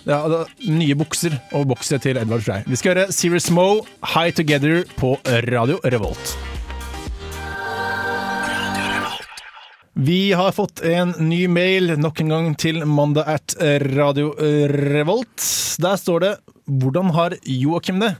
Ja, 0.07 0.21
da, 0.29 0.45
nye 0.69 0.95
bukser 0.95 1.41
og 1.53 1.67
bokser 1.73 1.99
til 1.99 2.17
Edvard 2.21 2.45
Frey. 2.45 2.63
Vi 2.69 2.77
skal 2.77 2.95
høre 2.95 3.13
Serious 3.13 3.51
Mo, 3.51 3.81
High 4.05 4.31
Together 4.37 4.85
på 5.01 5.17
Radio 5.51 5.81
Revolt. 5.83 6.37
Vi 9.97 10.33
har 10.33 10.53
fått 10.53 10.83
en 10.83 11.15
ny 11.23 11.47
mail 11.47 11.95
nok 11.99 12.21
en 12.21 12.29
gang 12.29 12.49
til 12.59 12.83
mandag 12.85 13.29
at 13.31 13.55
Radio 13.95 14.35
Revolt. 14.39 15.43
Der 15.81 15.97
står 15.97 16.21
det 16.21 16.37
'Hvordan 16.69 17.13
har 17.15 17.35
Joakim 17.47 18.01
det?' 18.01 18.17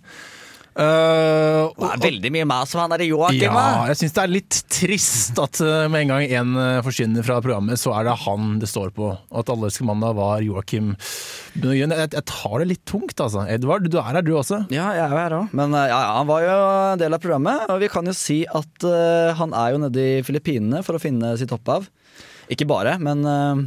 Uh, 0.75 1.71
Det 1.79 1.87
er 1.95 2.01
veldig 2.03 2.31
mye 2.35 2.47
mas 2.51 2.73
om 2.75 2.81
han 2.83 2.91
der 2.97 3.05
Joakim. 3.07 3.45
ja, 3.47 3.85
jeg 3.93 3.99
syns 4.01 4.15
det 4.17 4.23
er 4.25 4.33
litt 4.33 4.57
trist 4.75 5.39
at 5.39 5.61
uh, 5.63 5.85
med 5.87 6.05
en 6.05 6.13
gang 6.15 6.25
en 6.41 6.57
uh, 6.59 6.83
forsvinner 6.83 7.23
fra 7.27 7.37
programmet, 7.45 7.79
så 7.79 7.93
er 7.95 8.09
det 8.09 8.17
han 8.25 8.57
det 8.59 8.71
står 8.71 8.91
på. 8.97 9.13
Og 9.15 9.39
at 9.45 9.53
alle 9.55 9.71
elsker 9.71 9.87
mandag 9.87 10.17
var 10.19 10.43
Joakim 10.43 10.95
Jeg, 11.63 11.87
jeg 11.87 12.25
tar 12.27 12.57
det 12.59 12.69
litt 12.73 12.83
tungt, 12.91 13.15
altså. 13.23 13.45
Edvard, 13.51 13.87
du 13.87 13.99
er 14.01 14.09
her 14.09 14.25
du 14.27 14.33
også. 14.35 14.65
Ja, 14.75 14.91
jeg 14.97 15.05
er 15.07 15.15
jo 15.15 15.21
her 15.21 15.37
òg. 15.39 15.55
Men 15.55 15.75
eh, 15.79 15.87
ja, 15.93 16.01
han 16.19 16.27
var 16.29 16.43
jo 16.43 16.57
en 16.95 17.03
del 17.05 17.15
av 17.15 17.23
programmet. 17.23 17.69
Og 17.71 17.79
vi 17.83 17.91
kan 17.93 18.11
jo 18.11 18.15
si 18.17 18.41
at 18.51 18.87
uh, 18.89 19.31
han 19.39 19.55
er 19.55 19.75
jo 19.75 19.81
nede 19.87 20.09
i 20.19 20.23
Filippinene 20.27 20.83
for 20.87 20.99
å 20.99 21.03
finne 21.03 21.35
sitt 21.41 21.55
opphav. 21.55 21.87
Ikke 22.53 22.67
bare, 22.69 22.97
men 23.03 23.23
eh, 23.25 23.63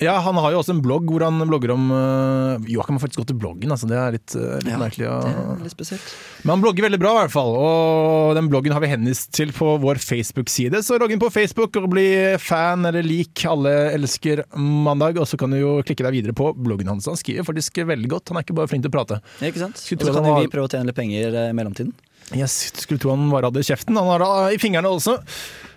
Ja, 0.00 0.18
Han 0.22 0.36
har 0.38 0.52
jo 0.54 0.60
også 0.60 0.70
en 0.76 0.80
blogg 0.84 1.08
hvor 1.10 1.24
han 1.26 1.40
blogger 1.48 1.72
om 1.74 1.88
uh, 1.90 2.58
Joakim 2.70 2.94
har 2.98 3.02
faktisk 3.02 3.18
gått 3.22 3.30
til 3.32 3.38
bloggen, 3.40 3.72
altså. 3.74 3.88
Det 3.90 3.96
er 3.98 4.12
litt, 4.14 4.34
uh, 4.38 4.56
litt 4.62 4.70
Ja, 4.70 4.78
merkelig. 4.78 5.08
å- 5.10 5.22
det 5.24 5.32
er 5.32 5.64
litt 5.64 5.74
spesielt. 5.74 6.12
Men 6.44 6.52
han 6.54 6.62
blogger 6.62 6.86
veldig 6.86 7.00
bra, 7.02 7.12
i 7.16 7.20
hvert 7.24 7.34
fall. 7.34 7.50
Og 7.58 8.34
den 8.38 8.48
bloggen 8.52 8.72
har 8.76 8.80
vi 8.84 8.90
henvist 8.92 9.32
til 9.34 9.50
på 9.56 9.72
vår 9.82 9.98
Facebook-side. 9.98 10.82
Så 10.86 10.98
logg 11.02 11.10
inn 11.16 11.18
på 11.22 11.30
Facebook 11.34 11.74
og 11.82 11.88
bli 11.90 12.06
fan 12.38 12.86
eller 12.86 13.02
lik 13.02 13.42
Alle 13.50 13.72
elsker 13.96 14.44
mandag. 14.56 15.18
Og 15.18 15.26
så 15.26 15.38
kan 15.40 15.50
du 15.50 15.58
jo 15.58 15.72
klikke 15.82 16.06
deg 16.06 16.14
videre 16.20 16.34
på 16.38 16.52
bloggen 16.54 16.86
hans. 16.92 17.06
Han 17.10 17.18
skriver 17.18 17.42
faktisk 17.48 17.80
veldig 17.88 18.08
godt. 18.12 18.28
Han 18.30 18.38
er 18.38 18.46
ikke 18.46 18.54
bare 18.60 18.70
flink 18.70 18.84
til 18.86 18.92
å 18.92 18.96
prate. 19.00 19.18
Ikke 19.42 19.58
sant? 19.64 19.82
Og 19.82 20.04
så 20.06 20.14
kan 20.14 20.22
var- 20.30 20.40
vi 20.44 20.52
prøve 20.52 20.68
å 20.68 20.70
tjene 20.70 20.86
litt 20.86 20.96
penger 21.00 21.34
eh, 21.34 21.48
i 21.50 21.56
mellomtiden. 21.58 21.92
Jeg 22.36 22.46
skulle 22.52 23.00
tro 23.00 23.10
han 23.16 23.30
bare 23.32 23.48
hadde 23.50 23.64
kjeften. 23.64 23.96
Han 23.96 24.06
har 24.12 24.18
det 24.22 24.54
i 24.54 24.62
fingrene 24.62 24.86
også. 24.94 25.18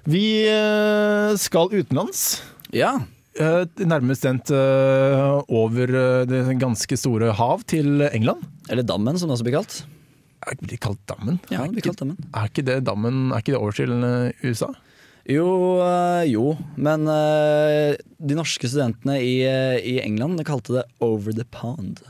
Vi 0.06 0.46
eh, 0.46 1.34
skal 1.40 1.70
utenlands. 1.74 2.42
Ja. 2.76 3.00
Eh, 3.40 3.64
Nærmere 3.88 4.12
bestemt 4.12 4.52
eh, 4.52 5.42
over 5.48 5.94
eh, 5.96 6.24
det 6.28 6.42
ganske 6.60 6.98
store 7.00 7.32
hav 7.38 7.64
til 7.70 8.04
England. 8.12 8.44
Eller 8.70 8.84
Dammen, 8.84 9.20
som 9.20 9.30
det 9.30 9.38
også 9.38 9.48
blir 9.48 9.56
kalt. 9.56 9.82
Er 10.42 10.58
det 10.60 10.80
kalt 10.82 11.00
dammen? 11.08 11.38
Ja, 11.54 11.64
det 11.64 11.78
blir 11.78 11.86
kalt 11.86 12.02
Dammen. 12.02 12.18
Er 12.34 12.50
ikke 12.50 12.64
det 12.66 12.80
dammen 12.88 13.30
Er 13.30 13.44
ikke 13.44 13.54
det 13.54 13.60
over 13.60 13.76
til 13.78 13.94
USA? 14.42 14.72
Jo, 15.30 15.46
jo. 16.26 16.56
Men 16.82 17.06
de 17.06 18.38
norske 18.40 18.66
studentene 18.66 19.20
i, 19.22 19.36
i 19.46 20.00
England 20.02 20.42
kalte 20.48 20.80
det 20.80 20.84
Over 20.98 21.38
the 21.38 21.46
Pond. 21.46 22.02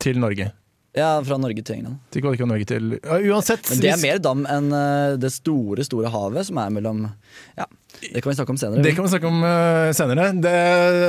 Til 0.00 0.16
Norge. 0.24 0.48
Ja, 0.96 1.10
fra 1.20 1.36
Norge 1.36 1.60
til 1.60 1.82
England. 1.82 2.00
Til 2.16 2.24
Kvalika, 2.24 2.48
Norge 2.48 2.70
til 2.72 2.96
ja, 2.96 3.20
Uansett. 3.28 3.68
Men 3.68 3.84
det 3.84 3.92
er 3.92 4.00
mer 4.00 4.24
dam 4.24 4.48
enn 4.48 4.72
det 5.20 5.34
store, 5.36 5.84
store 5.84 6.08
havet 6.16 6.48
som 6.48 6.64
er 6.64 6.72
mellom 6.72 7.04
Ja, 7.60 7.68
det 8.02 8.20
kan 8.22 8.32
vi 8.32 8.36
snakke 8.36 8.50
om 8.54 8.58
senere. 8.58 8.82
Det 8.82 8.92
kan 8.96 9.06
vi 9.06 9.10
snakke 9.12 9.28
om 9.30 9.44
eh, 9.46 9.90
senere. 9.94 10.24
Det 10.42 10.52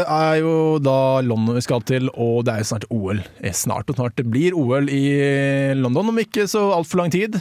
er 0.03 0.35
jo 0.43 0.53
da 0.83 0.95
London 1.25 1.57
vi 1.57 1.63
skal 1.65 1.81
til, 1.89 2.09
og 2.13 2.43
det 2.45 2.53
er 2.53 2.61
jo 2.63 2.69
snart 2.69 2.85
OL. 2.93 3.21
Eh, 3.41 3.55
Snart 3.57 3.89
og 3.89 3.97
snart. 3.97 4.15
Det 4.19 4.27
blir 4.29 4.53
OL 4.57 4.89
i 4.93 5.03
London 5.79 6.11
om 6.13 6.21
ikke 6.21 6.45
så 6.51 6.67
altfor 6.77 7.01
lang 7.01 7.13
tid. 7.13 7.39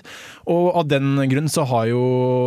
Og 0.48 0.70
av 0.80 0.88
den 0.90 1.16
grunn 1.30 1.50
så 1.52 1.66
har 1.68 1.90
jo 1.92 2.04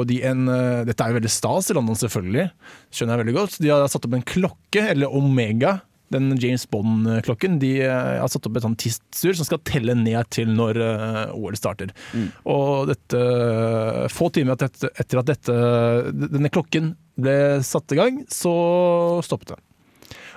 de 0.09 0.21
en 0.25 0.47
eh, 0.49 0.83
Dette 0.89 1.05
er 1.05 1.13
jo 1.13 1.19
veldig 1.19 1.33
stas 1.33 1.69
i 1.69 1.77
London, 1.77 1.97
selvfølgelig. 1.99 2.49
Skjønner 2.89 3.15
jeg 3.19 3.25
veldig 3.25 3.37
godt. 3.39 3.59
De 3.61 3.73
har 3.73 3.85
satt 3.91 4.09
opp 4.09 4.17
en 4.17 4.25
klokke, 4.35 4.87
eller 4.95 5.13
Omega. 5.13 5.77
Den 6.13 6.35
James 6.37 6.65
Bond-klokken. 6.69 7.55
De 7.59 7.71
eh, 7.81 8.19
har 8.21 8.29
satt 8.29 8.45
opp 8.45 8.57
et 8.59 8.65
sånt 8.65 8.77
tidsur 8.83 9.33
som 9.39 9.47
skal 9.47 9.61
telle 9.65 9.95
ned 9.97 10.27
til 10.33 10.51
når 10.53 10.77
eh, 10.85 11.33
OL 11.33 11.57
starter. 11.57 11.93
Og 12.45 12.91
dette 12.91 13.21
Få 14.13 14.29
timer 14.35 14.53
etter, 14.59 14.91
at 15.19 15.29
dette, 15.31 15.55
denne 16.13 16.51
klokken 16.53 16.93
ble 17.17 17.37
satt 17.65 17.91
i 17.95 17.97
gang, 17.97 18.19
så 18.29 18.51
stoppet 19.25 19.55
det. 19.55 19.61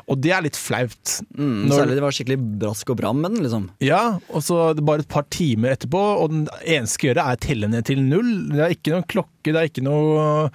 Og 0.09 0.17
det 0.25 0.31
er 0.33 0.41
litt 0.47 0.57
flaut. 0.57 1.19
Mm, 1.37 1.67
Når- 1.69 1.83
Særlig 1.83 1.97
det 1.99 2.05
var 2.07 2.15
skikkelig 2.17 2.39
brask 2.63 2.91
og 2.95 2.97
bram 2.97 3.19
med 3.21 3.35
den, 3.35 3.43
liksom. 3.45 3.67
Ja, 3.85 4.01
og 4.33 4.41
så 4.47 4.71
bare 4.81 5.05
et 5.05 5.11
par 5.13 5.27
timer 5.29 5.75
etterpå, 5.77 6.01
og 6.23 6.31
den 6.33 6.47
eneste 6.65 7.11
gjøre 7.11 7.27
er 7.29 7.37
å 7.37 7.43
telle 7.45 7.69
ned 7.69 7.85
til 7.91 8.01
null. 8.01 8.31
Det 8.55 8.63
er 8.65 8.73
ikke 8.73 8.95
noen 8.95 9.05
klokke, 9.11 9.53
det 9.53 9.59
er 9.61 9.69
ikke 9.69 9.85
noe 9.85 10.49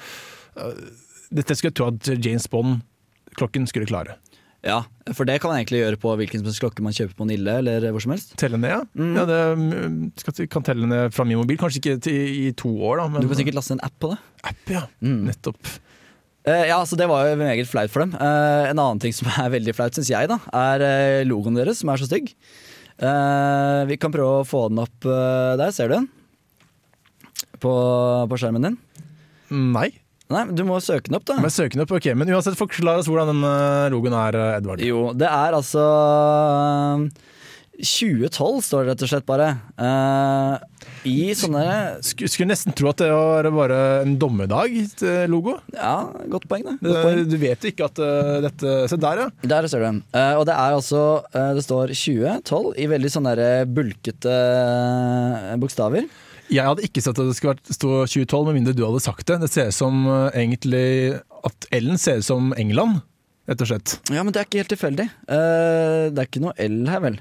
Dette 1.33 1.55
skulle 1.57 1.71
jeg 1.71 1.77
tro 1.79 1.87
at 1.91 2.09
James 2.25 2.45
Bond-klokken 2.49 3.69
skulle 3.69 3.87
klare. 3.89 4.17
Ja, 4.63 4.79
For 5.11 5.27
det 5.27 5.41
kan 5.43 5.51
man 5.51 5.59
egentlig 5.59 5.81
gjøre 5.81 5.99
på 5.99 6.13
hvilken 6.19 6.39
som 6.39 6.47
helst 6.47 6.61
klokke 6.63 6.83
man 6.85 6.95
kjøper 6.95 7.17
på 7.19 7.25
Nille 7.27 7.57
eller 7.59 7.83
hvor 7.91 8.03
som 8.03 8.13
helst. 8.15 8.31
Telle 8.39 8.59
ned, 8.59 8.71
ja. 8.71 8.83
Mm. 8.95 9.15
ja 9.17 9.25
det 9.27 9.39
mm, 9.59 10.45
kan 10.51 10.63
telle 10.63 10.87
ned 10.87 11.15
fra 11.15 11.25
min 11.27 11.41
mobil. 11.41 11.59
Kanskje 11.59 11.81
ikke 11.81 11.95
til, 12.07 12.21
i 12.45 12.53
to 12.55 12.71
år, 12.71 13.01
da, 13.01 13.09
men 13.11 13.25
Du 13.25 13.27
kan 13.27 13.41
sikkert 13.41 13.59
laste 13.59 13.75
en 13.75 13.83
app 13.83 13.97
på 13.99 14.13
det. 14.13 14.21
app, 14.47 14.61
ja. 14.71 14.85
Mm. 15.03 15.25
Nettopp. 15.27 15.59
Uh, 16.47 16.63
ja, 16.67 16.77
så 16.87 16.95
Det 16.99 17.07
var 17.07 17.27
jo 17.27 17.39
meget 17.39 17.67
flaut 17.67 17.91
for 17.91 18.05
dem. 18.05 18.15
Uh, 18.15 18.69
en 18.69 18.79
annen 18.79 19.03
ting 19.03 19.15
som 19.15 19.27
er 19.43 19.51
veldig 19.51 19.75
flaut, 19.75 19.95
syns 19.95 20.11
jeg, 20.11 20.31
da, 20.31 20.39
er 20.59 20.85
eh, 20.87 21.23
logoen 21.27 21.59
deres, 21.59 21.83
som 21.83 21.91
er 21.91 21.99
så 21.99 22.07
stygg. 22.07 22.31
Uh, 23.03 23.83
vi 23.89 23.99
kan 23.99 24.13
prøve 24.15 24.41
å 24.43 24.47
få 24.47 24.69
den 24.71 24.79
opp 24.83 25.03
der. 25.03 25.75
Ser 25.75 25.91
du 25.91 25.97
den? 25.97 26.07
På, 27.59 27.73
på 28.31 28.39
skjermen 28.39 28.69
din? 28.69 28.79
Nei. 29.75 29.89
Nei, 30.31 30.45
men 30.47 30.55
du 30.55 30.63
må 30.65 30.79
søke 30.81 31.09
den 31.09 31.17
opp, 31.19 31.27
da. 31.27 31.35
Men 31.43 31.51
søke 31.53 31.75
den 31.75 31.83
opp, 31.83 31.91
ok. 31.97 32.07
Men 32.17 32.31
uansett, 32.33 32.57
forklar 32.57 33.01
oss 33.01 33.09
hvordan 33.11 33.33
den 33.33 33.43
øh, 33.43 33.91
logoen 33.93 34.15
er, 34.17 34.39
øh, 34.39 34.57
Edvard. 34.57 34.83
Jo, 34.85 35.05
det 35.17 35.27
er 35.29 35.57
altså 35.59 35.83
2012 37.73 38.61
står 38.61 38.83
det 38.83 38.91
rett 38.91 39.03
og 39.03 39.09
slett 39.09 39.25
bare. 39.25 39.47
Uh, 39.81 40.61
I 41.09 41.33
sånne 41.35 41.63
Sk 42.05 42.21
skulle 42.29 42.51
nesten 42.51 42.75
tro 42.77 42.91
at 42.91 43.01
det 43.01 43.09
var 43.09 43.49
bare 43.55 43.79
en 44.03 44.13
dommedag-logo. 44.21 45.55
Ja, 45.73 45.95
godt 46.29 46.45
poeng, 46.51 46.67
det. 46.67 46.75
Godt 46.85 46.99
poeng. 47.01 47.23
Du 47.31 47.37
vet 47.41 47.65
jo 47.65 47.71
ikke 47.73 47.87
at 47.89 48.01
uh, 48.03 48.37
dette 48.45 48.75
Se 48.91 48.99
der, 49.01 49.23
ja. 49.25 49.27
Der 49.55 49.67
ser 49.71 49.81
du. 49.83 50.03
Eh, 50.13 50.35
og 50.37 50.45
det 50.47 50.53
er 50.53 50.75
altså 50.75 51.01
eh, 51.33 51.51
Det 51.57 51.63
står 51.65 51.93
2012 51.97 52.77
i 52.77 52.87
veldig 52.91 53.11
sånne 53.11 53.49
bulkete 53.73 54.37
eh, 54.37 55.57
bokstaver. 55.61 56.05
Jeg 56.53 56.67
hadde 56.69 56.83
ikke 56.85 57.01
sett 57.01 57.17
at 57.17 57.25
det 57.29 57.35
skulle 57.37 57.55
vært- 57.55 57.73
stå 57.73 57.89
2012, 58.05 58.45
med 58.49 58.57
mindre 58.59 58.75
du 58.77 58.83
hadde 58.85 59.01
sagt 59.03 59.25
det. 59.29 59.39
Det 59.41 59.49
ser 59.53 59.71
ut 59.71 59.77
som 59.77 60.03
uh, 60.05 60.29
egentlig 60.37 60.85
at 61.43 61.67
L-en 61.79 61.97
ser 62.01 62.21
ut 62.21 62.27
som 62.27 62.51
England, 62.61 63.01
rett 63.49 63.63
og 63.65 63.71
slett. 63.71 63.95
Ja, 64.13 64.21
men 64.23 64.31
det 64.35 64.43
er 64.43 64.47
ikke 64.47 64.61
helt 64.61 64.71
tilfeldig. 64.75 65.07
Uh, 65.25 66.11
det 66.13 66.21
er 66.21 66.29
ikke 66.29 66.43
noe 66.45 66.53
L 66.61 66.77
her, 66.91 67.01
vel? 67.07 67.17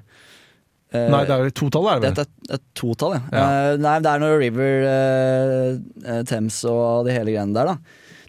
Uh, 0.92 1.06
Nei, 1.08 1.22
det 1.24 1.32
er 1.38 1.54
totall, 1.56 1.88
er 1.88 2.02
det 2.02 2.10
det 2.12 2.12
vel? 2.20 2.28
er 2.52 2.58
et, 2.58 2.66
totall, 2.76 3.16
ja. 3.16 3.22
Ja. 3.32 3.46
Nei, 3.80 3.96
det 4.04 4.10
er 4.12 4.20
noe 4.20 4.36
River 4.42 6.24
Thames 6.28 6.58
og 6.68 7.06
de 7.08 7.14
hele 7.16 7.32
greiene 7.32 7.56
der, 7.56 7.72
da. 7.72 7.78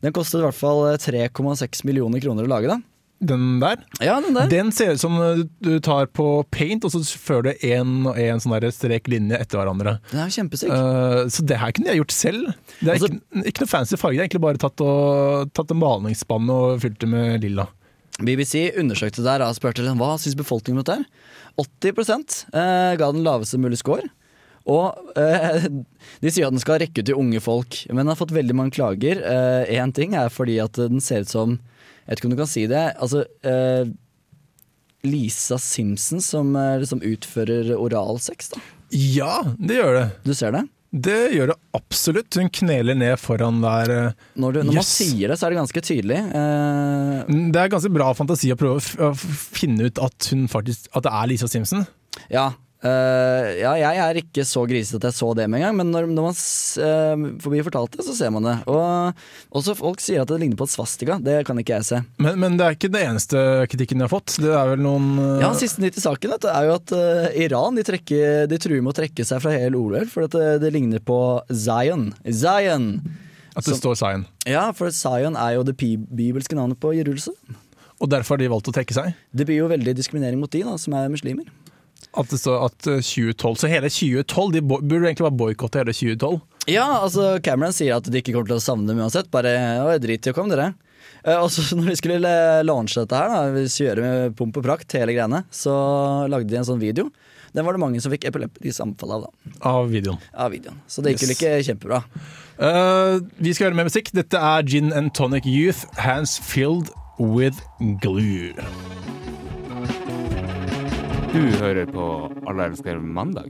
Den 0.04 0.16
kostet 0.16 0.40
i 0.42 0.44
hvert 0.44 0.58
fall 0.58 0.82
eh, 0.94 0.98
3,6 1.00 1.84
millioner 1.88 2.20
kroner 2.24 2.48
å 2.48 2.52
lage, 2.52 2.72
da. 2.72 2.80
Den 3.24 3.60
der. 3.62 3.82
Ja, 4.04 4.18
den 4.22 4.36
der. 4.36 4.50
Den 4.52 4.72
ser 4.76 4.94
ut 4.96 5.02
som 5.02 5.16
øh, 5.22 5.44
du 5.64 5.78
tar 5.84 6.10
på 6.12 6.44
paint, 6.54 6.84
og 6.86 6.92
så 6.94 7.02
fører 7.20 7.48
du 7.48 7.68
én 7.68 8.08
og 8.10 8.18
én 8.20 8.42
sånn 8.44 8.56
strek 8.74 9.08
linje 9.12 9.40
etter 9.40 9.62
hverandre. 9.62 9.98
Den 10.12 10.24
er 10.24 10.32
jo 10.32 10.38
kjempesyk 10.42 10.74
Eh, 10.74 11.20
så 11.32 11.46
det 11.46 11.60
her 11.62 11.72
kunne 11.76 11.92
jeg 11.92 12.02
gjort 12.02 12.16
selv. 12.16 12.54
Det 12.80 12.88
er 12.88 12.94
Altså- 12.94 13.12
ikke, 13.12 13.46
ikke 13.50 13.64
noe 13.64 13.72
fancy 13.72 13.96
farge, 14.00 14.18
det 14.18 14.22
er 14.24 14.28
egentlig 14.28 14.42
bare 14.42 14.62
tatt, 14.62 14.82
og, 14.82 15.54
tatt 15.54 15.72
en 15.72 15.80
malingsspann 15.80 16.50
og 16.50 16.82
fylt 16.82 17.00
det 17.00 17.10
med 17.10 17.42
lilla. 17.42 17.68
BBC 18.22 18.74
undersøkte 18.78 19.24
der 19.26 19.42
og 19.42 19.56
spurte 19.56 19.82
liksom, 19.82 19.98
hva 19.98 20.18
syns 20.22 20.38
befolkningen 20.38 20.80
om 20.80 20.84
dette. 20.84 21.06
80 21.58 22.46
uh, 22.54 22.96
ga 22.98 23.12
den 23.12 23.24
laveste 23.24 23.58
mulige 23.58 23.82
score. 23.82 24.10
Og 24.66 24.96
eh, 25.18 25.68
de 26.22 26.32
sier 26.32 26.48
at 26.48 26.54
den 26.54 26.62
skal 26.62 26.80
rekke 26.80 27.02
ut 27.02 27.06
til 27.10 27.20
unge 27.20 27.42
folk, 27.44 27.86
men 27.90 28.04
den 28.06 28.14
har 28.14 28.20
fått 28.20 28.32
veldig 28.32 28.56
mange 28.56 28.72
klager. 28.72 29.20
Én 29.68 29.94
ting 29.94 30.16
er 30.16 30.30
fordi 30.30 30.60
at 30.64 30.74
den 30.80 31.02
ser 31.04 31.26
ut 31.26 31.30
som 31.34 31.60
Jeg 32.04 32.12
vet 32.12 32.20
ikke 32.22 32.30
om 32.30 32.36
du 32.36 32.40
kan 32.44 32.52
si 32.52 32.66
det. 32.68 32.84
Altså 33.00 33.24
eh, 33.48 33.92
Lisa 35.08 35.58
Simpson 35.60 36.22
som 36.24 36.54
eh, 36.56 36.78
liksom 36.84 37.02
utfører 37.04 37.74
oralsex, 37.76 38.54
da. 38.54 38.62
Ja, 38.94 39.40
det 39.58 39.80
gjør 39.80 39.96
det. 39.98 40.08
Du 40.28 40.34
ser 40.38 40.54
det? 40.56 40.64
Det 40.94 41.18
gjør 41.34 41.50
det 41.50 41.56
absolutt. 41.74 42.36
Hun 42.38 42.52
kneler 42.54 42.94
ned 42.94 43.16
foran 43.18 43.64
der. 43.64 43.90
øh, 43.90 44.28
Når, 44.38 44.52
du, 44.54 44.60
når 44.68 44.78
man 44.78 44.86
sier 44.86 45.32
det, 45.32 45.40
så 45.42 45.48
er 45.48 45.56
det 45.56 45.62
ganske 45.64 45.82
tydelig. 45.88 46.20
Eh, 46.22 47.32
Det 47.56 47.64
er 47.64 47.72
ganske 47.74 47.92
bra 47.96 48.12
fantasi 48.14 48.52
å 48.54 48.60
prøve 48.60 48.78
å 48.78 49.10
å 49.10 49.14
finne 49.18 49.90
ut 49.90 49.98
at 50.06 50.30
faktisk 50.54 50.92
At 50.94 51.08
det 51.08 51.16
er 51.18 51.32
Lisa 51.32 51.50
Simpson. 51.50 51.88
Ja, 52.30 52.52
eh, 52.88 53.48
ja, 53.62 53.72
jeg 53.80 54.02
er 54.04 54.20
ikke 54.20 54.46
så 54.48 54.64
grisete 54.70 55.00
at 55.00 55.10
jeg 55.10 55.18
så 55.18 55.30
det 55.38 55.48
med 55.50 55.62
en 55.62 55.66
gang, 55.68 55.78
men 55.80 55.92
når, 55.94 56.08
når 56.12 56.28
man 56.28 56.36
uh, 56.36 57.24
forbi 57.42 57.44
får 57.44 57.54
bli 57.54 57.64
fortalt 57.70 57.98
det, 57.98 58.06
så 58.08 58.16
ser 58.18 58.34
man 58.36 58.48
det. 58.48 58.56
Og 58.70 59.58
også 59.60 59.76
folk 59.80 60.04
sier 60.04 60.24
at 60.24 60.32
det 60.32 60.40
ligner 60.42 60.60
på 60.60 60.68
et 60.68 60.74
svastika. 60.74 61.18
Det 61.24 61.40
kan 61.48 61.60
ikke 61.62 61.78
jeg 61.80 61.88
se. 61.90 62.02
Men, 62.24 62.40
men 62.44 62.60
det 62.60 62.68
er 62.68 62.78
ikke 62.78 62.92
det 62.94 63.04
eneste 63.08 63.44
kritikken 63.72 64.02
de 64.02 64.08
har 64.08 64.14
fått. 64.14 64.38
Det 64.44 64.52
er 64.52 64.74
vel 64.74 64.84
noen 64.84 65.12
uh... 65.20 65.42
Ja, 65.44 65.52
Siste 65.58 65.84
nytt 65.84 66.00
i 66.00 66.04
saken 66.04 66.36
dette, 66.36 66.52
er 66.52 66.70
jo 66.70 66.78
at 66.78 66.96
uh, 66.98 67.28
Iran 67.46 67.80
de, 67.80 67.88
trekker, 67.88 68.48
de 68.52 68.62
truer 68.62 68.84
med 68.84 68.94
å 68.94 69.00
trekke 69.02 69.28
seg 69.28 69.44
fra 69.44 69.56
hele 69.56 69.80
OL 69.80 70.10
for 70.12 70.28
det, 70.28 70.58
det 70.64 70.74
ligner 70.76 71.04
på 71.04 71.20
Zion. 71.50 72.10
Zion! 72.28 72.96
At 73.54 73.66
det 73.66 73.76
som- 73.76 73.82
står 73.84 74.00
Zion. 74.00 74.26
Ja, 74.50 74.72
for 74.76 74.92
Zion 74.92 75.38
er 75.38 75.58
jo 75.60 75.68
det 75.68 75.78
bibelske 75.78 76.58
navnet 76.58 76.80
på 76.82 76.96
Jerusalem. 76.98 77.60
Og 78.02 78.10
derfor 78.12 78.36
har 78.36 78.44
de 78.44 78.52
valgt 78.52 78.68
å 78.68 78.74
trekke 78.76 78.96
seg. 78.96 79.14
Det 79.32 79.46
blir 79.48 79.62
jo 79.62 79.70
veldig 79.72 79.94
diskriminering 79.96 80.42
mot 80.42 80.52
de 80.52 80.64
da, 80.66 80.74
som 80.82 80.96
er 80.98 81.12
muslimer. 81.14 81.46
At 82.16 82.30
det 82.30 82.38
står 82.40 82.66
at 82.68 82.88
øh, 82.92 83.00
2012 83.02 83.56
Så 83.58 83.70
hele 83.72 83.90
2012 83.90 84.52
De 84.54 84.62
burde 84.62 85.00
egentlig 85.08 85.26
bare 85.26 85.38
boikotte 85.40 85.80
hele 85.82 85.94
2012. 85.98 86.42
Ja, 86.70 86.86
altså 87.02 87.40
Cameron 87.44 87.74
sier 87.76 87.98
at 87.98 88.06
de 88.08 88.20
ikke 88.22 88.32
kommer 88.36 88.48
til 88.54 88.60
å 88.60 88.64
savne 88.64 88.88
dem 88.88 89.02
uansett. 89.04 89.32
Bare 89.34 89.52
«Å, 89.84 89.96
drit 90.00 90.24
i 90.30 90.32
å 90.32 90.36
komme, 90.38 90.54
dere. 90.54 90.74
Eh, 91.26 91.36
Og 91.42 91.50
så 91.52 91.66
når 91.80 91.90
de 91.92 91.96
skulle 92.00 92.20
le- 92.24 92.64
launche 92.70 93.02
dette 93.04 93.18
her, 93.20 93.34
da, 93.34 93.42
vi 93.56 93.66
kjøre 93.68 94.06
med 94.06 94.38
pomp 94.40 94.62
og 94.62 94.64
prakt, 94.70 94.94
hele 94.96 95.16
greiene, 95.18 95.42
så 95.52 95.74
lagde 96.32 96.48
de 96.54 96.62
en 96.62 96.70
sånn 96.70 96.80
video. 96.84 97.10
Den 97.54 97.66
var 97.68 97.76
det 97.76 97.84
mange 97.84 98.00
som 98.02 98.10
fikk 98.14 98.24
epileptisk 98.30 98.82
anfall 98.82 99.12
av, 99.18 99.26
da. 99.28 99.52
Av 99.74 99.92
videoen. 99.92 100.18
Av 100.34 100.50
videoen. 100.56 100.80
Så 100.90 101.04
det 101.06 101.14
gikk 101.14 101.26
vel 101.28 101.34
Yes. 101.36 101.42
ikke 101.42 101.68
kjempebra. 101.68 102.00
Uh, 102.58 103.20
vi 103.44 103.54
skal 103.54 103.68
høre 103.72 103.78
mer 103.82 103.90
musikk. 103.92 104.10
Dette 104.16 104.40
er 104.42 104.64
Gin 104.66 104.94
and 104.94 105.14
Tonic 105.14 105.46
Youth, 105.46 105.84
Hands 106.02 106.38
Filled 106.42 106.90
With 107.20 107.60
Glue. 108.02 108.54
Du 111.34 111.42
hører 111.58 111.88
på 111.90 112.04
Alle 112.46 112.68
elsker 112.70 113.00
mandag. 113.02 113.50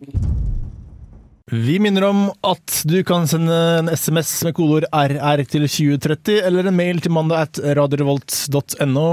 Vi 1.51 1.75
minner 1.83 2.05
om 2.07 2.21
at 2.47 2.77
du 2.87 2.95
kan 3.05 3.27
sende 3.29 3.53
en 3.81 3.89
SMS 3.91 4.31
med 4.47 4.55
kodeord 4.57 4.85
RR 4.95 5.43
til 5.51 5.65
2030, 5.67 6.37
eller 6.47 6.69
en 6.71 6.77
mail 6.77 7.01
til 7.03 7.11
mandag 7.13 7.49
at 7.49 7.59
radiorevolt.no, 7.77 9.03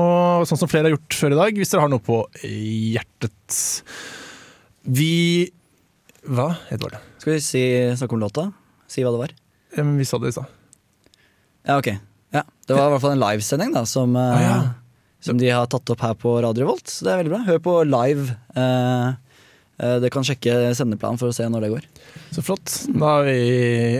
sånn 0.48 0.60
som 0.62 0.70
flere 0.70 0.86
har 0.88 0.94
gjort 0.94 1.18
før 1.18 1.34
i 1.34 1.40
dag, 1.40 1.58
hvis 1.58 1.74
dere 1.74 1.82
har 1.84 1.90
noe 1.92 2.04
på 2.06 2.20
hjertet. 2.46 3.58
Vi 4.86 5.10
Hva, 6.30 6.52
Edvard? 6.72 7.00
Skal 7.20 7.34
vi 7.34 7.42
si, 7.44 7.64
snakke 7.98 8.16
om 8.16 8.22
låta? 8.22 8.46
Si 8.90 9.02
hva 9.04 9.10
det 9.12 9.24
var? 9.26 9.34
Ja, 9.74 9.82
men 9.82 9.98
vi 9.98 10.06
sa 10.08 10.22
det 10.22 10.30
i 10.30 10.36
stad. 10.38 10.54
Ja, 11.66 11.76
ok. 11.82 11.90
Ja, 12.30 12.44
Det 12.46 12.76
var 12.78 12.86
i 12.86 12.94
hvert 12.94 13.02
fall 13.02 13.16
en 13.18 13.24
livesending 13.26 13.74
da, 13.74 13.82
som, 13.90 14.14
Ah, 14.16 14.38
ja. 14.40 14.56
Som 15.20 15.38
de 15.40 15.50
har 15.52 15.68
tatt 15.70 15.92
opp 15.92 16.04
her 16.04 16.14
på 16.18 16.34
Radio 16.42 16.64
Revolt. 16.64 16.88
Så 16.88 17.06
det 17.06 17.12
er 17.12 17.20
veldig 17.22 17.34
bra. 17.34 17.42
Hør 17.48 17.60
på 17.64 17.74
live. 17.88 18.36
Eh, 18.56 19.08
eh, 19.80 19.96
Dere 20.00 20.12
kan 20.14 20.26
sjekke 20.26 20.72
sendeplanen 20.76 21.20
for 21.20 21.30
å 21.30 21.36
se 21.36 21.48
når 21.48 21.66
det 21.66 21.72
går. 21.74 21.88
Så 22.34 22.44
flott. 22.46 22.74
Da 22.88 23.16
er 23.20 23.26
vi, 23.28 23.40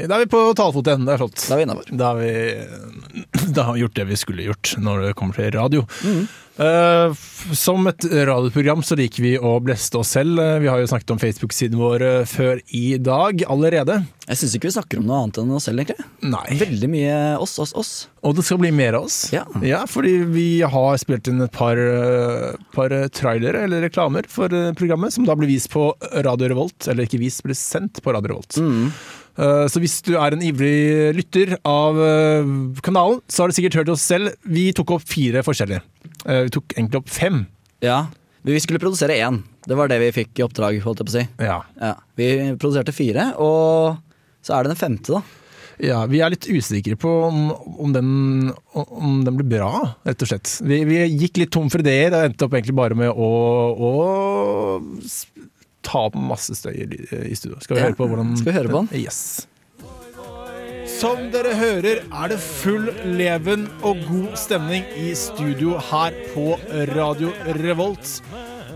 da 0.06 0.18
er 0.18 0.24
vi 0.24 0.30
på 0.32 0.42
talefot 0.58 0.86
igjen. 0.86 1.06
Det 1.08 1.16
er 1.16 1.22
flott. 1.22 1.40
Da 1.46 1.56
er 1.56 1.60
vi 1.60 1.66
innafor. 1.68 1.96
Da 2.00 2.12
da 3.56 3.62
har 3.62 3.74
vi 3.74 3.80
gjort 3.84 3.96
det 3.96 4.04
vi 4.10 4.20
skulle 4.20 4.46
gjort 4.46 4.76
når 4.78 5.08
det 5.08 5.16
kommer 5.18 5.38
til 5.38 5.52
radio. 5.56 5.86
Mm. 6.04 6.28
Uh, 6.60 7.14
som 7.56 7.86
et 7.88 8.04
radioprogram 8.04 8.82
så 8.84 8.96
liker 8.98 9.24
vi 9.24 9.30
å 9.38 9.54
bleste 9.64 9.96
oss 10.00 10.12
selv. 10.18 10.36
Vi 10.60 10.68
har 10.68 10.80
jo 10.82 10.88
snakket 10.90 11.14
om 11.14 11.20
Facebook-siden 11.20 11.78
vår 11.80 12.02
eh, 12.04 12.24
før 12.28 12.60
i 12.76 12.98
dag 13.00 13.44
allerede. 13.48 14.02
Jeg 14.26 14.42
syns 14.42 14.56
ikke 14.58 14.68
vi 14.68 14.74
snakker 14.74 15.00
om 15.00 15.06
noe 15.08 15.22
annet 15.22 15.40
enn 15.40 15.54
oss 15.56 15.66
selv, 15.70 15.80
egentlig. 15.80 16.04
Nei. 16.20 16.58
Veldig 16.60 16.90
mye 16.92 17.16
oss, 17.40 17.56
oss, 17.62 17.72
oss. 17.78 17.92
Og 18.26 18.36
det 18.36 18.44
skal 18.46 18.60
bli 18.60 18.70
mer 18.76 18.98
av 18.98 19.08
oss. 19.08 19.22
Ja. 19.32 19.46
fordi 19.88 20.12
vi 20.34 20.46
har 20.60 21.00
spilt 21.00 21.30
inn 21.32 21.40
et 21.40 21.54
par, 21.54 21.80
eh, 21.80 22.60
par 22.76 22.94
trailere 23.16 23.64
eller 23.64 23.86
reklamer 23.86 24.28
for 24.28 24.52
programmet, 24.76 25.16
som 25.16 25.24
da 25.24 25.38
blir 25.38 25.50
vist 25.50 25.72
på 25.72 25.88
Radio 26.26 26.52
Revolt. 26.52 26.90
Eller 26.92 27.08
ikke 27.08 27.22
vist, 27.24 27.42
blir 27.46 27.56
sendt 27.58 27.99
på 28.04 28.12
Radio 28.16 28.32
Revolt. 28.34 28.56
Mm. 28.60 28.90
Eh, 29.40 29.66
Så 29.72 29.80
hvis 29.82 29.98
du 30.06 30.14
er 30.18 30.34
en 30.36 30.42
ivrig 30.44 31.14
lytter 31.16 31.56
av 31.64 31.98
eh, 32.04 32.50
kanalen, 32.84 33.20
så 33.30 33.44
har 33.44 33.48
du 33.52 33.56
sikkert 33.56 33.78
hørt 33.80 33.92
oss 33.94 34.02
selv. 34.04 34.34
Vi 34.44 34.70
tok 34.76 34.96
opp 34.98 35.06
fire 35.08 35.42
forskjellige. 35.46 35.82
Eh, 36.26 36.42
Vi 36.48 36.54
tok 36.56 36.74
egentlig 36.76 37.00
opp 37.02 37.08
fem. 37.12 37.42
Ja. 37.84 38.06
Vi 38.44 38.56
skulle 38.60 38.80
produsere 38.80 39.18
én. 39.20 39.42
Det 39.68 39.76
var 39.76 39.88
det 39.92 39.98
vi 40.00 40.12
fikk 40.16 40.38
i 40.40 40.44
oppdrag, 40.46 40.78
holdt 40.84 41.02
jeg 41.02 41.06
på 41.08 41.12
å 41.12 41.18
si. 41.18 41.26
Ja. 41.44 41.58
Ja. 41.80 41.94
Vi 42.16 42.30
produserte 42.56 42.94
fire, 42.96 43.34
og 43.36 43.98
så 44.42 44.56
er 44.56 44.64
det 44.64 44.72
den 44.72 44.80
femte, 44.80 45.18
da. 45.18 45.20
ja 45.84 45.98
vi 46.08 46.22
er 46.24 46.32
litt 46.32 46.46
usikre 46.48 46.96
på 46.96 47.10
om, 47.26 47.50
om, 47.76 47.92
den, 47.92 48.08
om 48.72 49.18
den 49.26 49.36
blir 49.36 49.48
bra, 49.58 49.68
rett 50.08 50.24
og 50.24 50.30
slett. 50.32 50.54
Vi, 50.64 50.78
vi 50.88 51.02
gikk 51.20 51.36
litt 51.42 51.52
tom 51.52 51.68
for 51.72 51.84
ideer 51.84 52.16
og 52.16 52.24
endte 52.30 52.48
opp 52.48 52.56
egentlig 52.56 52.76
bare 52.80 52.96
med 52.96 53.12
å, 53.12 53.28
å 53.76 53.92
ta 55.82 56.06
opp 56.10 56.14
masse 56.18 56.54
støy 56.58 56.74
i, 56.74 56.86
i 57.30 57.34
studio. 57.38 57.58
Skal 57.60 57.76
vi 57.76 57.80
Ja. 57.80 57.86
høre 57.88 57.96
på 57.98 58.08
hvordan 58.10 58.36
Skal 58.38 58.52
vi 58.52 58.58
høre 58.58 58.68
på 58.72 58.86
den? 58.86 59.00
Yes. 59.04 59.46
Som 61.00 61.30
dere 61.32 61.54
hører 61.56 62.02
er 62.12 62.28
det 62.32 62.38
full 62.42 62.90
leven 63.16 63.68
og 63.86 64.00
god 64.08 64.34
stemning 64.36 64.84
i 65.00 65.12
studio 65.16 65.78
her 65.90 66.16
på 66.34 66.56
Radio 66.92 67.30
Revolt. 67.60 68.18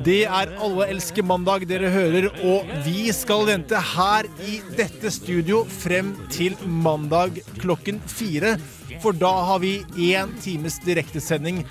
Det 0.04 0.22
er 0.26 0.50
Alle 0.58 0.86
elsker 0.90 1.22
mandag 1.26 1.66
dere 1.70 1.90
hører, 1.92 2.30
og 2.42 2.66
vi 2.86 3.10
skal 3.14 3.44
vente 3.46 3.78
her 3.94 4.26
i 4.42 4.56
dette 4.78 5.10
studio 5.14 5.64
frem 5.70 6.14
til 6.32 6.56
mandag 6.66 7.42
klokken 7.60 8.00
fire. 8.10 8.56
For 9.02 9.12
da 9.12 9.30
har 9.50 9.60
vi 9.62 9.76
én 10.10 10.32
times 10.42 10.78
direktesending 10.84 11.64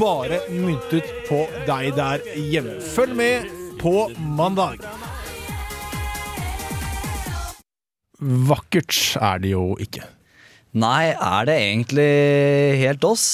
bare 0.00 0.40
myntet 0.50 1.08
på 1.28 1.44
deg 1.68 1.94
der 1.96 2.24
hjemme. 2.36 2.78
Følg 2.82 3.16
med 3.16 3.50
på 3.82 4.06
mandag. 4.38 4.84
Vakkert 8.22 8.94
er 9.18 9.40
det 9.42 9.50
jo 9.56 9.72
ikke. 9.82 10.04
Nei, 10.72 11.10
er 11.12 11.48
det 11.48 11.56
egentlig 11.58 12.12
helt 12.80 13.02
oss? 13.04 13.24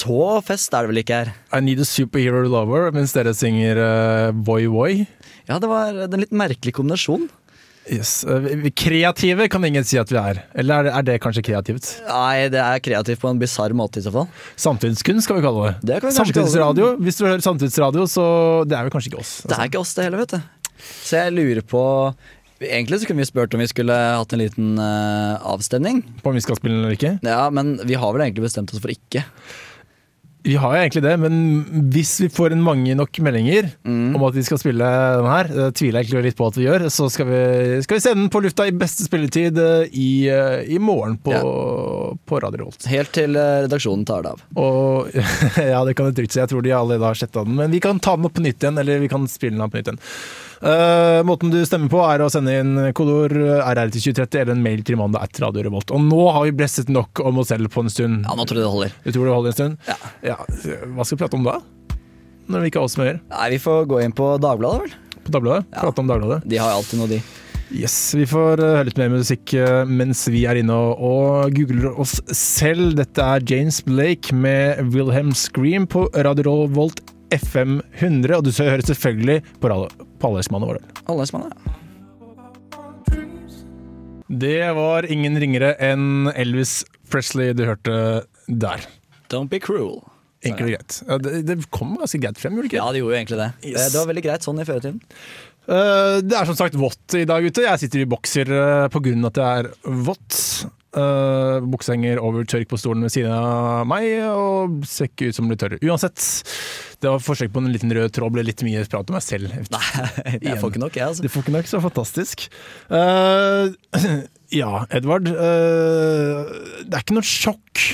Så 0.00 0.16
fest 0.42 0.72
er 0.74 0.82
det 0.82 0.90
vel 0.90 1.02
ikke 1.04 1.20
her. 1.20 1.30
I 1.54 1.60
Need 1.62 1.84
a 1.84 1.86
Superhero 1.86 2.40
Lover, 2.48 2.88
mens 2.96 3.14
dere 3.14 3.36
synger 3.36 3.78
uh, 3.78 4.44
Voi 4.48 4.64
Voi. 4.72 5.04
Ja, 5.46 5.60
det 5.60 5.70
var 5.70 6.00
en 6.08 6.24
litt 6.24 6.34
merkelig 6.34 6.74
kombinasjon. 6.74 7.28
Yes. 7.90 8.24
eh, 8.24 8.70
kreative 8.72 9.48
kan 9.52 9.64
ingen 9.64 9.84
si 9.84 9.98
at 10.00 10.10
vi 10.12 10.18
er. 10.20 10.40
Eller 10.56 10.88
er 10.88 11.02
det, 11.04 11.12
det 11.12 11.16
kanskje 11.24 11.44
kreativt? 11.44 11.90
Nei, 12.08 12.48
det 12.52 12.60
er 12.62 12.80
kreativt 12.84 13.20
på 13.22 13.32
en 13.32 13.40
bisarr 13.40 13.74
måte 13.76 14.00
i 14.00 14.04
så 14.04 14.12
fall. 14.14 14.28
Samtidskunst 14.60 15.28
skal 15.28 15.40
vi 15.40 15.44
kalle 15.44 15.66
det. 15.66 15.74
Det 15.90 16.00
vi 16.04 16.14
samtidsradio. 16.16 16.94
kalle 16.94 16.96
det. 16.96 17.08
Hvis 17.08 17.20
du 17.20 17.26
hører 17.26 17.44
samtidsradio, 17.44 18.06
så 18.10 18.24
det 18.68 18.78
er 18.78 18.86
vel 18.86 18.94
kanskje 18.94 19.12
ikke 19.12 19.24
oss. 19.24 19.34
Det 19.44 19.58
er 19.58 19.68
ikke 19.68 19.82
oss 19.84 19.92
det 19.98 20.08
heller, 20.08 20.24
vet 20.24 20.36
du. 20.36 20.80
Så 21.04 21.20
jeg 21.20 21.36
lurer 21.36 21.62
på 21.64 21.84
Egentlig 22.64 23.00
så 23.02 23.08
kunne 23.08 23.20
vi 23.20 23.26
spurt 23.28 23.54
om 23.56 23.60
vi 23.60 23.66
skulle 23.68 23.92
hatt 23.92 24.32
en 24.32 24.40
liten 24.40 24.78
uh, 24.78 25.36
avstemning. 25.52 25.98
På 26.22 26.30
om 26.30 26.38
vi 26.38 26.42
skal 26.44 26.56
spille 26.56 26.78
eller 26.78 26.94
ikke. 26.96 27.16
Ja, 27.26 27.48
men 27.52 27.74
vi 27.84 27.98
har 27.98 28.14
vel 28.14 28.24
egentlig 28.24 28.46
bestemt 28.46 28.72
oss 28.72 28.80
for 28.80 28.92
ikke. 28.94 29.24
Vi 30.44 30.58
har 30.60 30.74
jo 30.74 30.80
egentlig 30.82 31.02
det, 31.06 31.12
men 31.22 31.36
hvis 31.94 32.10
vi 32.20 32.28
får 32.28 32.52
en 32.52 32.60
mange 32.62 32.92
nok 32.98 33.16
meldinger 33.24 33.70
Mm. 33.88 34.14
om 34.16 34.24
at 34.28 34.34
vi 34.36 34.42
skal 34.44 34.58
spille 34.60 34.84
den 34.84 35.24
her, 35.30 35.48
det 35.48 35.68
tviler 35.78 36.02
jeg 36.02 36.10
egentlig 36.10 36.24
litt 36.26 36.36
på 36.36 36.48
at 36.50 36.58
vi 36.58 36.66
gjør, 36.66 36.84
så 36.92 37.06
skal 37.08 37.26
vi, 37.30 37.38
skal 37.86 37.96
vi 37.96 38.02
sende 38.04 38.20
den 38.20 38.28
på 38.34 38.42
lufta 38.44 38.66
i 38.68 38.74
beste 38.76 39.06
spilletid 39.08 39.56
eh, 39.56 39.88
i, 39.96 40.10
eh, 40.28 40.66
i 40.68 40.76
morgen 40.78 41.16
på, 41.16 41.32
på 42.26 42.40
Radio 42.42 42.62
Revolt. 42.62 42.86
Helt 42.90 43.12
til 43.16 43.36
eh, 43.38 43.64
redaksjonen 43.66 44.04
tar 44.08 44.24
det 44.24 44.34
av. 44.34 44.42
Og 44.60 45.12
ja, 45.72 45.82
det 45.86 45.96
kan 45.98 46.08
du 46.08 46.16
trygt 46.18 46.34
si. 46.34 46.40
Jeg 46.42 46.50
tror 46.52 46.64
de 46.64 46.72
allerede 46.74 47.06
har 47.06 47.18
sletta 47.18 47.44
den. 47.46 47.58
Men 47.58 47.74
vi 47.74 47.82
kan 47.84 48.00
ta 48.02 48.16
den 48.18 48.28
opp 48.28 48.36
på 48.38 48.44
nytt 48.44 48.62
igjen, 48.62 48.80
eller 48.80 49.02
vi 49.02 49.10
kan 49.12 49.28
spille 49.30 49.56
den 49.56 49.64
opp 49.66 49.74
på 49.74 49.80
nytt 49.82 49.92
igjen. 49.92 50.02
Uh, 50.64 51.20
måten 51.28 51.50
du 51.52 51.58
stemmer 51.68 51.90
på, 51.92 52.00
er 52.06 52.22
å 52.24 52.30
sende 52.32 52.54
inn 52.56 52.78
kodeord 52.96 53.34
RR 53.36 53.90
til 53.92 54.06
2030 54.14 54.40
eller 54.40 54.54
en 54.54 54.64
mail 54.64 54.84
til 54.86 54.96
mandag 54.96 55.26
at 55.26 55.40
Radio 55.44 55.66
Revolt. 55.66 55.92
Og 55.92 56.00
nå 56.06 56.22
har 56.32 56.46
vi 56.48 56.56
blesset 56.56 56.92
nok 56.92 57.20
om 57.20 57.42
oss 57.42 57.52
selv 57.52 57.68
på 57.74 57.84
en 57.84 57.92
stund. 57.92 58.24
Ja, 58.24 58.36
nå 58.38 58.48
tror 58.48 58.62
jeg 58.62 58.64
det 58.64 58.72
holder. 58.72 58.98
Du 59.04 59.10
tror 59.12 59.28
det 59.28 59.36
holder 59.36 59.52
en 59.52 59.58
stund? 59.58 59.94
Ja. 60.24 60.38
Hva 60.40 61.04
skal 61.04 61.18
vi 61.18 61.22
prate 61.26 61.40
om 61.40 61.44
da? 61.46 61.58
Når 62.48 62.60
vi 62.60 62.68
ikke 62.68 62.82
har 62.82 62.90
oss 62.90 62.98
mer 63.00 63.14
Nei, 63.30 63.46
vi 63.54 63.58
får 63.62 63.86
gå 63.88 64.02
inn 64.04 64.12
på 64.16 64.34
Dagbladet, 64.42 64.84
vel. 64.84 65.20
på 65.24 65.32
Dagbladet? 65.32 65.64
Ja. 65.72 65.84
Prate 65.86 66.02
om 66.02 66.10
Dagbladet? 66.10 66.42
De 66.48 66.60
har 66.60 66.76
alltid 66.76 67.00
noe, 67.00 67.08
de. 67.08 67.20
Yes, 67.74 68.14
Vi 68.14 68.22
får 68.30 68.60
eh, 68.62 68.72
høre 68.76 68.86
litt 68.86 68.98
mer 69.00 69.10
musikk 69.10 69.50
eh, 69.58 69.80
mens 69.90 70.20
vi 70.30 70.44
er 70.46 70.60
inne 70.60 70.74
og, 70.78 71.00
og 71.02 71.56
googler 71.56 71.96
oss 71.98 72.20
selv. 72.30 72.94
Dette 73.00 73.18
er 73.18 73.42
James 73.50 73.80
Blake 73.82 74.30
med 74.36 74.92
Wilhelm 74.94 75.32
Scream 75.34 75.88
på 75.90 76.06
Radio 76.14 76.54
Revolt 76.68 77.02
FM 77.34 77.80
100. 77.98 78.36
Og 78.36 78.46
du 78.46 78.52
skal 78.54 78.70
høre 78.76 78.86
selvfølgelig 78.86 79.40
på, 79.58 79.72
radio, 79.72 80.06
på 80.22 80.30
Allersmannen 80.30 80.70
vår. 80.70 80.78
Allersmannen, 81.10 81.50
er 81.50 81.58
det. 84.30 84.56
Var 84.78 85.10
ingen 85.10 85.42
ringere 85.42 85.74
enn 85.82 86.30
Elvis 86.30 86.84
Presley 87.10 87.56
du 87.58 87.66
hørte 87.66 87.96
der. 88.46 88.86
Don't 89.34 89.50
be 89.50 89.58
cruel. 89.58 90.04
Enkelt 90.44 90.66
og 90.66 90.70
greit. 90.70 90.96
Ja, 91.08 91.18
det, 91.24 91.42
det 91.48 91.58
kom 91.72 91.94
ganske 91.98 92.20
greit 92.20 92.38
frem, 92.40 92.54
gjorde 92.54 92.68
det 92.68 92.74
ikke? 92.74 92.82
Ja, 92.82 92.92
det 92.92 93.00
gjorde 93.00 93.14
jo 93.14 93.18
egentlig 93.18 93.38
det. 93.40 93.50
Yes. 93.64 93.76
Det, 93.78 93.84
det 93.94 93.98
var 94.00 94.08
veldig 94.10 94.24
greit 94.26 94.46
sånn 94.46 94.60
i 94.60 94.66
føretiden. 94.68 94.98
Eh, 95.64 96.20
det 96.24 96.36
er 96.36 96.48
som 96.48 96.56
sagt 96.58 96.76
vått 96.76 97.16
i 97.16 97.26
dag 97.28 97.44
ute. 97.44 97.64
Jeg 97.64 97.84
sitter 97.84 98.04
i 98.04 98.08
bokser 98.08 98.50
uh, 98.52 98.86
på 98.92 99.00
grunn 99.04 99.24
av 99.24 99.32
at 99.32 99.38
det 99.38 99.50
er 99.50 99.70
vått. 100.06 100.40
Uh, 100.94 101.58
Buksa 101.66 101.96
henger 101.96 102.20
over 102.22 102.44
tørk 102.46 102.68
på 102.70 102.78
stolen 102.78 103.02
ved 103.02 103.10
siden 103.10 103.32
av 103.34 103.82
meg 103.90 104.04
og 104.30 104.84
ser 104.86 105.08
ikke 105.08 105.32
ut 105.32 105.38
som 105.38 105.48
blir 105.50 105.58
tørr. 105.58 105.74
Uansett, 105.82 106.22
det 107.02 107.10
var 107.10 107.24
forsøk 107.24 107.50
på 107.50 107.62
en 107.64 107.72
liten 107.74 107.90
rød 107.90 108.14
tråd, 108.14 108.30
ble 108.36 108.44
litt 108.46 108.62
mye 108.62 108.84
prat 108.86 109.10
om 109.10 109.18
meg 109.18 109.24
selv. 109.26 109.50
Nei, 109.74 109.82
jeg 110.38 110.60
får 110.60 110.70
ikke 110.70 110.84
nok, 110.84 111.00
jeg, 111.00 111.08
altså. 111.08 111.26
Det 111.26 111.32
får 111.34 111.46
ikke 111.46 111.56
nok, 111.56 111.70
så 111.72 111.82
fantastisk. 111.82 112.46
Uh, 112.92 113.74
ja, 114.60 114.84
Edvard. 114.94 115.32
Uh, 115.32 116.46
det 116.84 116.92
er 116.94 117.02
ikke 117.02 117.18
noe 117.18 117.26
sjokk, 117.26 117.88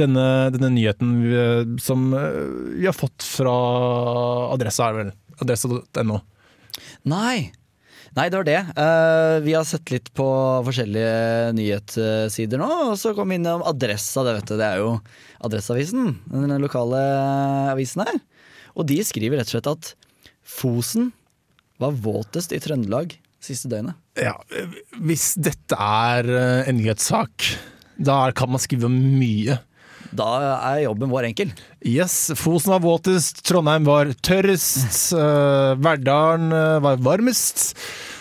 denne, 0.00 0.24
denne 0.54 0.70
nyheten 0.72 1.16
vi, 1.18 1.38
som 1.82 2.12
eh, 2.14 2.34
vi 2.78 2.86
har 2.86 2.94
fått 2.94 3.24
fra 3.26 3.54
adressa, 4.54 4.86
er 4.86 4.98
vel. 5.00 5.10
Adressa.no. 5.42 6.20
Nei. 7.08 7.52
Nei, 8.16 8.26
det 8.26 8.40
var 8.40 8.46
det. 8.48 8.58
Uh, 8.74 9.38
vi 9.44 9.54
har 9.54 9.66
sett 9.68 9.92
litt 9.94 10.10
på 10.18 10.26
forskjellige 10.66 11.52
nyhetssider 11.54 12.58
nå, 12.58 12.68
og 12.90 12.96
så 12.98 13.14
kom 13.14 13.30
vi 13.30 13.38
innom 13.38 13.62
Adressa. 13.66 14.24
Det, 14.26 14.34
vet 14.40 14.50
du. 14.50 14.56
det 14.58 14.66
er 14.66 14.82
jo 14.82 14.92
Adresseavisen, 15.46 16.16
den 16.32 16.56
lokale 16.62 17.00
avisen 17.70 18.02
her. 18.04 18.20
Og 18.74 18.86
de 18.90 18.98
skriver 19.06 19.38
rett 19.38 19.50
og 19.50 19.56
slett 19.56 19.70
at 19.70 19.94
Fosen 20.50 21.12
var 21.80 21.94
våtest 21.96 22.52
i 22.52 22.60
Trøndelag 22.62 23.14
siste 23.44 23.70
døgnet. 23.72 23.96
Ja, 24.20 24.36
hvis 25.00 25.32
dette 25.40 25.76
er 25.76 26.28
eh, 26.28 26.68
en 26.68 26.78
nyhetssak, 26.80 27.46
da 28.00 28.22
kan 28.36 28.52
man 28.52 28.62
skrive 28.62 28.90
mye. 28.92 29.60
Da 30.16 30.28
er 30.74 30.84
jobben 30.84 31.10
vår 31.12 31.28
enkel. 31.30 31.52
Yes, 31.86 32.32
Fosen 32.38 32.72
var 32.74 32.82
våtest, 32.84 33.44
Trondheim 33.46 33.84
var 33.86 34.10
tørrest, 34.26 35.12
uh, 35.14 35.76
Verdalen 35.78 36.50
eh, 36.56 36.78
var 36.82 36.98
varmest. 37.04 37.68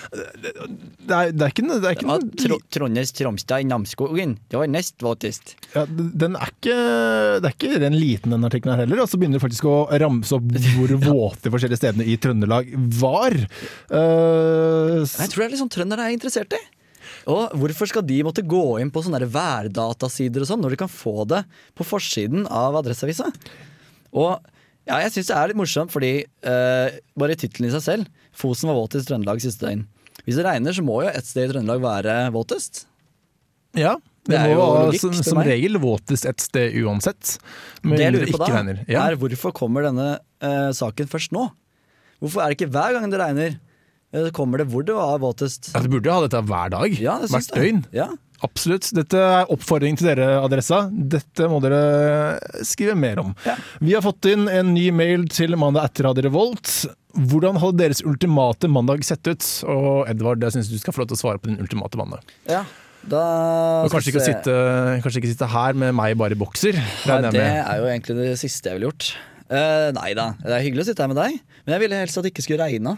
Det 0.09 1.13
er, 1.13 1.29
det 1.29 1.43
er 1.45 1.51
ikke, 1.53 1.63
det 1.69 1.85
er 1.85 1.93
ikke 1.93 2.07
Ja, 2.09 2.15
Tro 2.41 2.55
Trondheims 2.73 3.11
Tromsdal 3.13 3.61
i 3.61 3.67
Namsskogen, 3.69 4.31
det 4.49 4.57
var 4.57 4.69
nest 4.71 4.95
våtest. 5.05 5.53
ja, 5.75 5.83
Den 5.85 6.33
er 6.33 6.49
ikke 6.49 6.77
Det 7.43 7.45
er 7.45 7.53
ikke 7.53 7.81
den 7.83 7.97
liten, 7.99 8.33
den 8.33 8.47
artikkelen 8.47 8.73
her 8.73 8.81
heller. 8.87 9.03
Og 9.03 9.11
så 9.11 9.19
begynner 9.21 9.37
det 9.37 9.43
faktisk 9.45 9.67
å 9.69 9.75
ramse 10.01 10.33
opp 10.39 10.49
hvor 10.73 10.95
våte 11.05 11.45
de 11.45 11.53
forskjellige 11.53 11.81
stedene 11.83 12.09
i 12.09 12.17
Trøndelag 12.21 12.73
var. 12.97 13.37
Uh, 13.93 15.05
Jeg 15.05 15.29
tror 15.29 15.43
det 15.43 15.45
er 15.45 15.53
litt 15.53 15.61
sånn 15.61 15.73
trøndere 15.77 16.09
er 16.09 16.17
interessert 16.17 16.57
i. 16.57 16.61
Og 17.29 17.53
hvorfor 17.61 17.89
skal 17.91 18.05
de 18.07 18.21
måtte 18.25 18.45
gå 18.45 18.79
inn 18.81 18.91
på 18.93 19.03
sånne 19.05 19.27
værdatasider 19.29 20.43
og 20.43 20.49
sånn, 20.49 20.63
når 20.63 20.73
de 20.73 20.79
kan 20.81 20.91
få 20.91 21.27
det 21.29 21.43
på 21.77 21.85
forsiden 21.87 22.47
av 22.49 22.79
Adresseavisa? 22.79 23.29
Og 24.17 24.39
ja, 24.89 24.97
jeg 25.03 25.13
syns 25.13 25.29
det 25.29 25.37
er 25.37 25.51
litt 25.51 25.59
morsomt, 25.59 25.93
fordi 25.93 26.13
uh, 26.25 26.89
bare 27.19 27.37
tittelen 27.37 27.69
i 27.69 27.73
seg 27.75 27.85
selv 27.85 28.29
Fosen 28.39 28.71
var 28.71 28.79
våtest 28.79 29.05
i 29.05 29.11
Trøndelag 29.11 29.41
siste 29.43 29.67
døgn. 29.67 29.83
Hvis 30.23 30.37
det 30.39 30.45
regner, 30.45 30.73
så 30.75 30.83
må 30.85 31.01
jo 31.03 31.11
et 31.11 31.27
sted 31.27 31.49
i 31.49 31.51
Trøndelag 31.51 31.81
være 31.83 32.15
våtest. 32.33 32.85
ja, 33.77 33.97
det, 34.25 34.33
Det 34.33 34.39
er 34.39 34.53
jo 34.53 34.65
logikk, 34.65 35.01
som, 35.01 35.17
som 35.25 35.41
regel 35.43 35.79
våtest 35.81 36.27
et 36.29 36.43
sted 36.43 36.77
uansett. 36.81 37.35
Men 37.83 37.97
det 37.97 38.05
jeg 38.05 38.15
lurer 38.15 38.33
på 38.33 38.41
da. 38.41 38.75
Ja. 38.87 39.05
er 39.05 39.17
hvorfor 39.19 39.53
kommer 39.55 39.85
denne 39.85 40.11
uh, 40.17 40.69
saken 40.75 41.09
først 41.11 41.35
nå? 41.35 41.49
Hvorfor 42.23 42.43
er 42.43 42.51
det 42.51 42.59
ikke 42.59 42.71
hver 42.73 42.95
gang 42.95 43.11
det 43.11 43.19
regner? 43.21 43.57
Eh, 44.15 44.31
kommer 44.35 44.61
det 44.61 44.69
hvor 44.71 44.85
det 44.87 44.95
var 44.97 45.19
våtest? 45.21 45.71
Ja, 45.75 45.83
du 45.83 45.91
burde 45.91 46.09
jo 46.09 46.15
ha 46.17 46.25
dette 46.25 46.41
hver 46.49 46.73
dag. 46.73 46.97
Ja, 47.01 47.19
det 47.21 47.31
hvert 47.33 47.53
døgn. 47.55 47.83
Ja. 47.95 48.09
Absolutt. 48.45 48.87
Dette 48.95 49.19
er 49.19 49.49
oppfordring 49.51 49.97
til 49.99 50.07
dere, 50.13 50.29
Adressa. 50.39 50.85
Dette 50.89 51.49
må 51.51 51.59
dere 51.63 52.39
skrive 52.67 52.95
mer 52.95 53.19
om. 53.19 53.33
Ja. 53.43 53.57
Vi 53.83 53.95
har 53.97 54.03
fått 54.05 54.29
inn 54.31 54.47
en 54.47 54.71
ny 54.75 54.89
mail 54.95 55.27
til 55.31 55.57
mandag 55.59 55.89
etter 55.89 56.07
Radio 56.07 56.29
Revolt. 56.29 56.71
Hvordan 57.19 57.59
hadde 57.59 57.81
deres 57.81 58.03
ultimate 58.07 58.69
mandag 58.71 59.03
sett 59.07 59.27
ut? 59.27 59.47
Og 59.67 60.05
Edvard, 60.11 60.45
jeg 60.45 60.55
syns 60.55 60.69
du 60.71 60.77
skal 60.79 60.95
få 60.95 61.03
lov 61.03 61.09
til 61.11 61.19
å 61.19 61.23
svare 61.25 61.41
på 61.41 61.51
din 61.51 61.59
ultimate 61.59 61.99
mandag. 61.99 62.37
ja. 62.49 62.63
Da 63.07 63.19
Og 63.85 63.93
kanskje, 63.93 64.11
ikke 64.11 64.23
sitte, 64.25 64.53
kanskje 64.99 65.21
ikke 65.21 65.31
sitte 65.31 65.47
her 65.47 65.77
med 65.79 65.93
meg 65.95 66.17
bare 66.19 66.35
i 66.35 66.39
bokser. 66.39 66.75
Nei, 67.07 67.21
det 67.31 67.45
er 67.45 67.79
jo 67.79 67.85
egentlig 67.87 68.17
det 68.17 68.33
siste 68.41 68.67
jeg 68.67 68.75
ville 68.75 68.89
gjort. 68.89 69.13
Uh, 69.49 69.87
nei 69.95 70.11
da, 70.17 70.33
det 70.43 70.51
er 70.57 70.65
hyggelig 70.65 70.83
å 70.83 70.87
sitte 70.91 71.05
her 71.05 71.09
med 71.09 71.17
deg, 71.17 71.39
men 71.63 71.73
jeg 71.73 71.81
ville 71.85 72.01
helst 72.03 72.19
at 72.19 72.27
det 72.27 72.33
ikke 72.33 72.43
skulle 72.45 72.67
regne. 72.67 72.97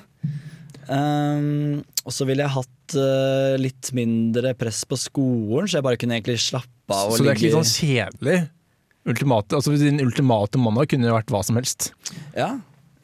Um, 0.88 1.82
og 2.06 2.16
så 2.16 2.26
ville 2.28 2.46
jeg 2.46 2.54
hatt 2.56 2.96
uh, 2.98 3.60
litt 3.62 3.92
mindre 3.98 4.56
press 4.58 4.82
på 4.90 4.98
skolen, 5.00 5.70
så 5.70 5.80
jeg 5.80 5.86
bare 5.86 6.00
kunne 6.02 6.18
egentlig 6.18 6.40
slappe 6.44 6.96
av. 6.96 7.14
Så 7.14 7.24
det 7.26 7.34
er 7.34 7.40
ikke 7.40 7.48
litt 7.50 7.60
sånn 7.60 7.72
kjedelig? 7.72 8.42
Ultimate, 9.12 9.58
altså 9.58 9.74
Din 9.82 10.02
ultimate 10.04 10.60
mandag 10.62 10.92
kunne 10.92 11.10
jo 11.10 11.16
vært 11.16 11.32
hva 11.34 11.42
som 11.46 11.58
helst. 11.58 11.90
Ja, 12.38 12.52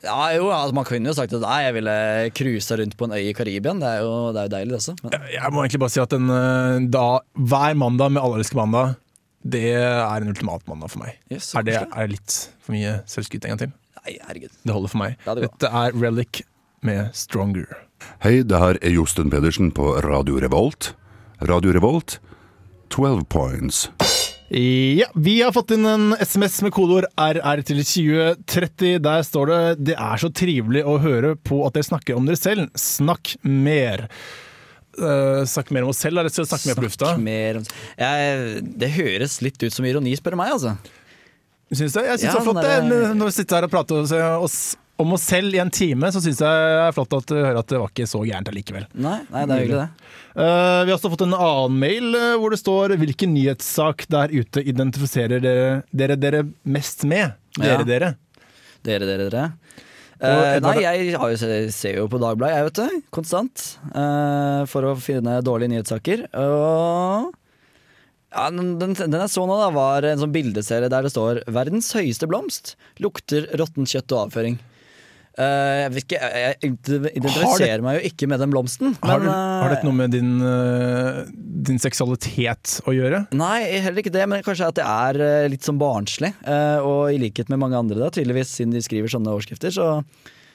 ja 0.06 0.18
jo, 0.36 0.52
altså, 0.54 0.76
Man 0.78 0.86
kunne 0.86 1.10
jo 1.10 1.16
sagt 1.18 1.34
at 1.34 1.42
nei, 1.42 1.58
jeg 1.66 1.78
ville 1.80 1.96
cruisa 2.38 2.78
rundt 2.78 2.94
på 3.00 3.08
en 3.08 3.16
øy 3.18 3.24
i 3.24 3.34
Karibia. 3.38 3.74
Det 3.82 3.96
er 3.96 4.06
jo, 4.06 4.14
det 4.36 4.44
er 4.44 4.50
jo 4.50 4.54
deilig, 4.54 4.76
det 4.76 4.80
også. 4.84 4.98
Men, 5.02 5.18
Jeg 5.34 5.56
må 5.56 5.64
egentlig 5.64 5.82
bare 5.86 5.96
si 5.96 6.04
at 6.04 6.14
den, 6.14 6.30
eh, 6.34 6.86
da, 6.94 7.08
hver 7.34 7.82
mandag 7.82 8.14
med 8.14 8.22
Allerske 8.22 8.60
mandag, 8.60 8.96
det 9.48 9.66
er 9.74 10.22
en 10.22 10.30
ultimat 10.30 10.66
mandag 10.70 10.94
for 10.94 11.06
meg. 11.06 11.18
Yes, 11.32 11.54
er, 11.56 11.66
det, 11.66 11.82
er 11.82 12.08
det 12.10 12.18
litt 12.18 12.40
for 12.62 12.76
mye 12.76 12.98
selvskryt 13.10 13.46
en 13.48 13.56
gang 13.56 13.66
til? 13.66 13.76
nei, 14.08 14.18
herregud. 14.28 14.54
Det 14.64 14.76
holder 14.76 14.94
for 14.94 15.02
meg. 15.02 15.18
Ja, 15.26 15.36
det. 15.36 15.48
Dette 15.48 15.72
er 15.82 15.98
Relic 15.98 16.42
med 16.86 17.10
Stronger. 17.18 17.70
Hei, 18.22 18.42
det 18.46 18.60
her 18.62 18.78
er 18.82 18.94
Josten 18.94 19.32
Pedersen 19.34 19.72
på 19.76 19.96
Radio 20.06 20.40
Revolt. 20.42 20.94
Radio 21.42 21.74
Revolt, 21.74 22.20
12 22.94 23.26
points. 23.30 23.88
Ja, 24.50 25.10
vi 25.14 25.42
har 25.42 25.52
fått 25.52 25.74
inn 25.76 25.86
en 25.90 26.14
SMS 26.24 26.62
med 26.64 26.72
kodeord 26.72 27.10
RR 27.20 27.62
til 27.68 27.82
2030. 27.84 29.00
Der 29.04 29.24
står 29.28 29.48
det 29.52 29.84
'Det 29.84 29.96
er 30.00 30.18
så 30.18 30.30
trivelig 30.32 30.86
å 30.86 31.00
høre 31.04 31.36
på 31.36 31.66
at 31.68 31.74
dere 31.74 31.84
snakker 31.84 32.16
om 32.16 32.26
dere 32.26 32.40
selv'. 32.40 32.70
Snakk 32.78 33.36
mer. 33.44 34.08
Uh, 34.98 35.44
snakk 35.46 35.70
mer 35.70 35.84
om 35.84 35.90
oss 35.90 36.00
selv, 36.00 36.18
eller 36.18 36.30
skal 36.30 36.46
snakke 36.46 36.68
mer 36.68 36.76
på 36.76 36.88
lufta? 36.88 37.18
Mer 37.18 37.58
om 37.58 37.66
jeg, 38.00 38.64
Det 38.80 38.90
høres 38.90 39.42
litt 39.42 39.62
ut 39.62 39.74
som 39.74 39.86
ironi, 39.86 40.16
spør 40.16 40.32
du 40.32 40.38
meg. 40.38 40.52
altså 40.54 40.78
Syns 41.70 41.94
jeg, 41.94 42.06
jeg 42.06 42.20
syns 42.20 42.24
Ja, 42.24 42.32
det 42.32 42.46
var 42.46 42.54
flott 42.54 42.64
det. 42.64 43.16
Når 43.18 43.26
vi 43.26 43.32
sitter 43.32 43.56
her 43.58 43.64
og 43.68 43.72
prater 43.72 43.96
oss, 44.00 44.12
oss, 44.12 44.76
om 44.98 45.14
oss 45.14 45.26
selv 45.30 45.56
i 45.56 45.60
en 45.62 45.72
time, 45.74 46.10
så 46.14 46.22
syns 46.24 46.42
jeg 46.42 46.48
det 46.48 46.84
er 46.88 46.96
flott 46.96 47.14
at 47.18 47.30
du 47.30 47.36
hører 47.38 47.60
at 47.62 47.70
det 47.70 47.80
var 47.82 47.92
ikke 47.92 48.08
så 48.10 48.24
gærent 48.26 48.50
allikevel. 48.52 48.88
Nei, 48.98 49.20
nei, 49.30 49.44
det 49.46 49.56
er 49.56 49.64
hyggelig, 49.64 49.84
det. 49.84 50.12
Uh, 50.38 50.82
vi 50.86 50.92
har 50.92 50.96
også 50.98 51.12
fått 51.14 51.26
en 51.26 51.38
annen 51.38 51.80
mail 51.82 52.18
uh, 52.18 52.36
hvor 52.42 52.54
det 52.54 52.62
står 52.62 52.96
'Hvilken 52.98 53.34
nyhetssak 53.34 54.08
der 54.14 54.34
ute 54.34 54.62
identifiserer 54.62 55.42
dere 55.42 55.70
dere, 55.92 56.18
dere 56.18 56.44
mest 56.66 57.06
med?' 57.06 57.38
Dere, 57.58 57.82
Ja. 57.82 57.84
dere. 57.84 58.10
Dere, 58.86 59.06
dere, 59.10 59.30
dere. 59.30 59.46
Eh, 60.18 60.60
nei, 60.62 60.78
jeg 60.82 61.12
jo, 61.14 61.70
ser 61.74 61.98
jo 61.98 62.08
på 62.10 62.20
Dagbladet, 62.22 62.56
jeg, 62.56 62.66
vet 62.68 62.78
du. 62.78 63.02
Konstant. 63.14 63.66
for 64.70 64.86
å 64.86 64.96
finne 64.98 65.42
dårlige 65.46 65.74
nyhetssaker. 65.74 66.24
Og 66.38 67.34
ja, 68.34 68.50
den, 68.52 68.78
den, 68.78 68.94
den 68.94 69.22
jeg 69.24 69.32
så 69.34 69.46
nå, 69.48 69.58
da, 69.58 69.70
var 69.74 70.06
en 70.06 70.22
sånn 70.22 70.34
bildeserie 70.34 70.90
der 70.92 71.06
det 71.06 71.14
står 71.14 71.42
'Verdens 71.48 71.94
høyeste 71.98 72.28
blomst 72.30 72.76
lukter 73.02 73.48
råttent 73.58 73.90
kjøtt 73.90 74.14
og 74.14 74.28
avføring'. 74.28 74.60
Eh, 75.38 75.80
jeg, 75.84 76.02
ikke, 76.02 76.18
jeg, 76.18 76.56
identifiserer 76.66 77.84
meg 77.86 78.00
jo 78.00 78.10
ikke 78.10 78.30
med 78.30 78.42
den 78.42 78.54
blomsten. 78.54 78.96
Har, 79.04 79.20
men, 79.22 79.28
du, 79.28 79.34
har 79.34 79.68
eh, 79.68 79.74
dette 79.76 79.86
noe 79.86 79.98
med 80.00 80.16
din, 80.16 80.32
uh, 80.42 81.20
din 81.68 81.78
seksualitet 81.82 82.80
å 82.90 82.94
gjøre? 82.96 83.20
Nei, 83.38 83.60
heller 83.86 84.02
ikke 84.02 84.16
det, 84.16 84.26
men 84.32 84.42
kanskje 84.46 84.72
at 84.72 84.80
det 84.80 84.88
er 84.88 85.22
eh, 85.22 85.50
litt 85.54 85.68
sånn 85.68 85.78
barnslig. 85.82 86.34
Eh, 86.42 86.80
og 86.82 87.14
i 87.14 87.22
likhet 87.22 87.54
med 87.54 87.62
mange 87.62 87.78
andre, 87.78 88.00
da, 88.02 88.10
tydeligvis, 88.14 88.56
siden 88.58 88.74
de 88.74 88.82
skriver 88.82 89.14
sånne 89.14 89.36
overskrifter, 89.36 89.74
så, 89.78 90.02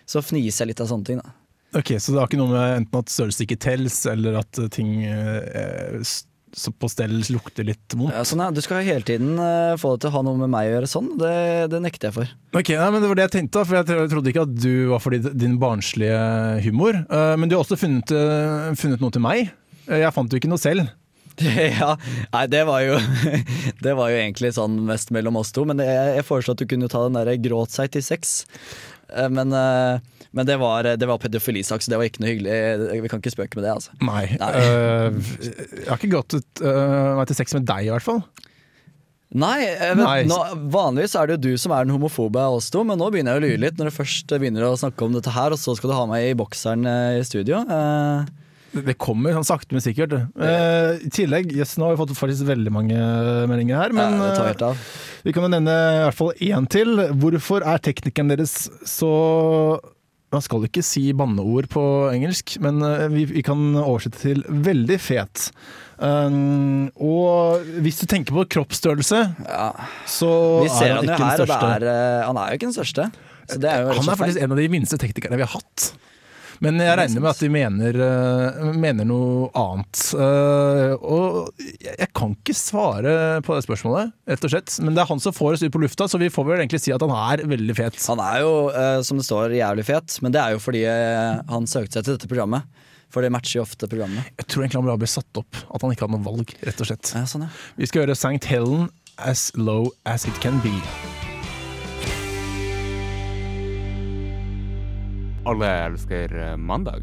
så 0.02 0.24
fniser 0.24 0.64
jeg 0.64 0.72
litt 0.72 0.82
av 0.82 0.90
sånne 0.90 1.10
ting. 1.12 1.22
da. 1.22 1.36
Ok, 1.78 1.94
Så 2.02 2.12
det 2.12 2.18
har 2.18 2.26
ikke 2.28 2.42
noe 2.42 2.52
med 2.52 2.76
enten 2.82 3.04
at 3.04 3.14
størrelse 3.14 3.46
ikke 3.46 3.60
tels, 3.62 4.02
eller 4.10 4.42
at 4.42 4.64
ting 4.74 4.96
eh, 5.06 6.02
på 6.52 6.88
stell 6.92 7.14
lukter 7.32 7.64
litt 7.64 7.94
mot. 7.98 8.12
Ja, 8.12 8.22
sånn, 8.28 8.42
ja. 8.44 8.50
Du 8.52 8.60
skal 8.64 8.82
hele 8.84 9.04
tiden 9.08 9.34
eh, 9.40 9.74
få 9.80 9.94
det 9.94 10.02
til 10.04 10.10
å 10.12 10.16
ha 10.18 10.22
noe 10.26 10.36
med 10.40 10.50
meg 10.52 10.68
å 10.68 10.74
gjøre 10.76 10.90
sånn. 10.90 11.08
Det, 11.20 11.32
det 11.72 11.80
nekter 11.84 12.10
jeg 12.10 12.16
for. 12.18 12.32
Ok, 12.60 12.72
nei, 12.76 12.88
men 12.92 13.00
Det 13.04 13.08
var 13.10 13.20
det 13.20 13.26
jeg 13.28 13.34
tenkte, 13.38 13.64
for 13.68 13.78
jeg 13.80 14.08
trodde 14.12 14.32
ikke 14.32 14.44
at 14.46 14.56
du 14.60 14.72
var 14.92 15.00
for 15.04 15.16
din- 15.16 15.58
barnslige 15.62 16.18
humor. 16.66 16.98
Uh, 17.08 17.34
men 17.40 17.48
du 17.48 17.56
har 17.56 17.64
også 17.64 17.78
funnet, 17.80 18.12
uh, 18.12 18.72
funnet 18.78 19.00
noe 19.00 19.14
til 19.14 19.24
meg. 19.24 19.52
Uh, 19.88 19.96
Jeg 20.02 20.12
fant 20.14 20.30
jo 20.32 20.40
ikke 20.40 20.50
noe 20.52 20.60
selv. 20.60 20.90
ja, 21.40 21.94
Nei, 22.34 22.42
det 22.52 22.60
var 22.68 22.82
jo 22.84 22.98
Det 23.84 23.94
var 23.96 24.10
jo 24.12 24.18
egentlig 24.20 24.50
sånn 24.52 24.74
mest 24.84 25.08
mellom 25.16 25.38
oss 25.40 25.48
to, 25.56 25.64
men 25.64 25.80
jeg, 25.80 26.16
jeg 26.18 26.26
foreslo 26.28 26.52
at 26.52 26.60
du 26.60 26.66
kunne 26.68 26.90
ta 26.92 27.06
den 27.06 27.16
derre 27.16 27.38
'gråt 27.40 27.72
seg 27.72 27.88
til 27.94 28.04
sex'. 28.04 28.42
Eh, 29.08 29.28
Men, 29.32 29.52
eh, 29.56 30.00
men 30.32 30.48
det 30.48 30.58
var, 30.60 30.86
det 30.96 31.08
var 31.08 31.20
pedofilisak, 31.22 31.84
så 31.84 31.92
det 31.92 32.00
var 32.00 32.08
ikke 32.08 32.24
noe 32.24 32.32
hyggelig. 32.32 33.02
Vi 33.04 33.12
kan 33.12 33.20
ikke 33.20 33.34
spøke 33.34 33.58
med 33.58 33.66
det, 33.66 33.74
altså. 33.76 33.96
Nei. 34.00 34.24
Nei. 34.40 34.52
Uh, 34.58 35.34
jeg 35.76 35.90
har 35.90 36.00
ikke 36.00 36.14
gått 36.16 36.38
ut 36.38 36.64
uh, 36.64 37.18
meg 37.18 37.28
til 37.28 37.38
sex 37.42 37.56
med 37.58 37.68
deg, 37.68 37.90
i 37.90 37.92
hvert 37.92 38.06
fall. 38.06 38.24
Nei, 39.32 39.64
eh, 39.64 39.94
men 39.96 40.04
Nei. 40.04 40.18
Nå, 40.28 40.38
vanligvis 40.72 41.16
er 41.16 41.28
det 41.28 41.38
jo 41.38 41.52
du 41.52 41.60
som 41.60 41.72
er 41.72 41.86
den 41.86 41.94
homofobe 41.94 42.40
av 42.40 42.58
oss 42.58 42.68
to, 42.72 42.82
men 42.84 43.00
nå 43.00 43.08
begynner 43.12 43.38
jeg 43.38 43.40
å 43.40 43.46
lure 43.46 43.62
litt 43.64 43.80
når 43.80 43.88
du 43.88 43.96
først 43.96 44.34
begynner 44.36 44.66
å 44.68 44.76
snakke 44.76 45.06
om 45.06 45.16
dette 45.16 45.32
her, 45.32 45.54
og 45.54 45.60
så 45.60 45.74
skal 45.78 45.92
du 45.92 45.96
ha 45.96 46.04
meg 46.10 46.28
i 46.28 46.36
bokseren 46.36 46.84
eh, 46.88 47.20
i 47.22 47.26
studio. 47.26 47.62
Uh, 47.68 48.28
Det 48.72 48.96
kommer 49.00 49.34
sånn 49.36 49.48
sakte, 49.48 49.72
men 49.76 49.84
sikkert. 49.84 50.14
Uh, 50.36 51.00
I 51.00 51.10
tillegg, 51.12 51.50
yes, 51.56 51.74
nå 51.76 51.88
har 51.88 51.96
vi 51.96 52.02
fått 52.02 52.14
faktisk 52.16 52.46
veldig 52.48 52.72
mange 52.72 53.00
meldinger 53.48 53.80
her. 53.80 53.96
Men 53.96 54.20
uh, 54.20 54.36
helt 54.44 54.64
av. 54.68 54.84
vi 55.24 55.34
kan 55.36 55.44
jo 55.44 55.52
nevne 55.52 55.72
i 55.72 56.04
hvert 56.06 56.20
fall 56.20 56.32
én 56.36 56.68
til. 56.72 57.02
Hvorfor 57.24 57.64
er 57.68 57.82
teknikeren 57.84 58.32
deres 58.32 58.56
så 58.88 59.12
Man 60.32 60.40
skal 60.44 60.64
ikke 60.64 60.82
si 60.84 61.02
banneord 61.12 61.66
på 61.72 61.82
engelsk, 62.14 62.54
men 62.64 62.80
uh, 62.80 63.06
vi, 63.12 63.26
vi 63.28 63.42
kan 63.44 63.60
oversette 63.76 64.18
til 64.22 64.40
veldig 64.48 64.96
fet. 65.00 65.50
Um, 66.02 66.88
og 66.96 67.60
hvis 67.84 68.00
du 68.00 68.06
tenker 68.10 68.34
på 68.34 68.46
kroppsstørrelse, 68.56 69.20
Ja. 69.46 69.68
så 70.08 70.30
Vi 70.64 70.70
ser 70.72 70.88
er 70.88 70.94
han 70.96 71.04
ikke 71.04 71.18
her, 71.20 71.36
den 71.36 71.46
det 71.46 71.48
største. 71.48 71.68
er, 71.76 71.84
eh, 71.92 72.24
han 72.26 72.36
er 72.40 72.48
jo 72.48 72.58
ikke 72.58 72.66
den 72.70 72.74
største. 72.78 73.04
Så 73.52 73.58
det 73.60 73.70
er 73.70 73.92
Han 73.92 74.08
er 74.08 74.16
faktisk 74.18 74.40
en 74.42 74.52
av 74.56 74.58
de 74.62 74.68
minste 74.72 74.98
teknikerne 74.98 75.36
vi 75.38 75.44
har 75.46 75.52
hatt. 75.58 75.92
Men 76.62 76.78
jeg 76.78 76.94
regner 76.98 77.22
med 77.24 77.30
at 77.32 77.40
de 77.42 77.48
mener, 77.50 77.96
eh, 78.06 78.66
mener 78.78 79.06
noe 79.08 79.48
annet. 79.58 80.02
Eh, 80.14 80.92
og 81.02 81.64
jeg 81.82 82.08
kan 82.14 82.36
ikke 82.36 82.54
svare 82.54 83.14
på 83.42 83.56
det 83.56 83.64
spørsmålet, 83.66 84.12
rett 84.30 84.46
og 84.46 84.52
slett. 84.54 84.76
Men 84.84 84.94
det 84.94 85.02
er 85.02 85.10
han 85.10 85.22
som 85.22 85.34
får 85.34 85.56
oss 85.56 85.64
ut 85.66 85.74
på 85.74 85.82
lufta, 85.82 86.06
så 86.06 86.20
vi 86.22 86.30
får 86.30 86.46
vel 86.46 86.62
egentlig 86.62 86.82
si 86.84 86.94
at 86.94 87.02
han 87.02 87.14
er 87.16 87.42
veldig 87.50 87.76
fet. 87.78 87.98
Han 88.12 88.22
er 88.22 88.44
jo, 88.44 88.54
eh, 88.70 89.00
som 89.02 89.18
det 89.18 89.26
står, 89.26 89.56
jævlig 89.58 89.86
fet, 89.90 90.20
men 90.22 90.34
det 90.34 90.42
er 90.42 90.54
jo 90.54 90.62
fordi 90.62 90.84
han 90.86 91.66
søkte 91.66 91.98
seg 91.98 92.06
til 92.06 92.16
dette 92.16 92.30
programmet. 92.30 92.62
For 93.12 93.20
det 93.24 93.32
matcher 93.34 93.58
jo 93.58 93.66
ofte 93.66 93.88
programmet. 93.90 94.30
Jeg 94.40 94.46
tror 94.48 94.62
egentlig 94.62 94.80
han 94.80 94.88
bare 94.88 95.02
ble 95.02 95.10
satt 95.10 95.42
opp, 95.42 95.58
at 95.74 95.82
han 95.84 95.92
ikke 95.92 96.06
hadde 96.06 96.16
noe 96.16 96.24
valg, 96.30 96.54
rett 96.64 96.80
og 96.80 96.88
slett. 96.88 97.12
Ja, 97.12 97.26
sånn, 97.28 97.44
ja. 97.44 97.52
Vi 97.76 97.90
skal 97.90 98.06
høre 98.06 98.16
St. 98.16 98.48
Helen, 98.48 98.88
As 99.18 99.50
Low 99.58 99.90
As 100.06 100.24
It 100.30 100.40
Can 100.40 100.62
Be. 100.64 100.72
Alle 105.44 105.66
elsker 105.66 106.36
eh, 106.38 106.56
mandag. 106.56 107.02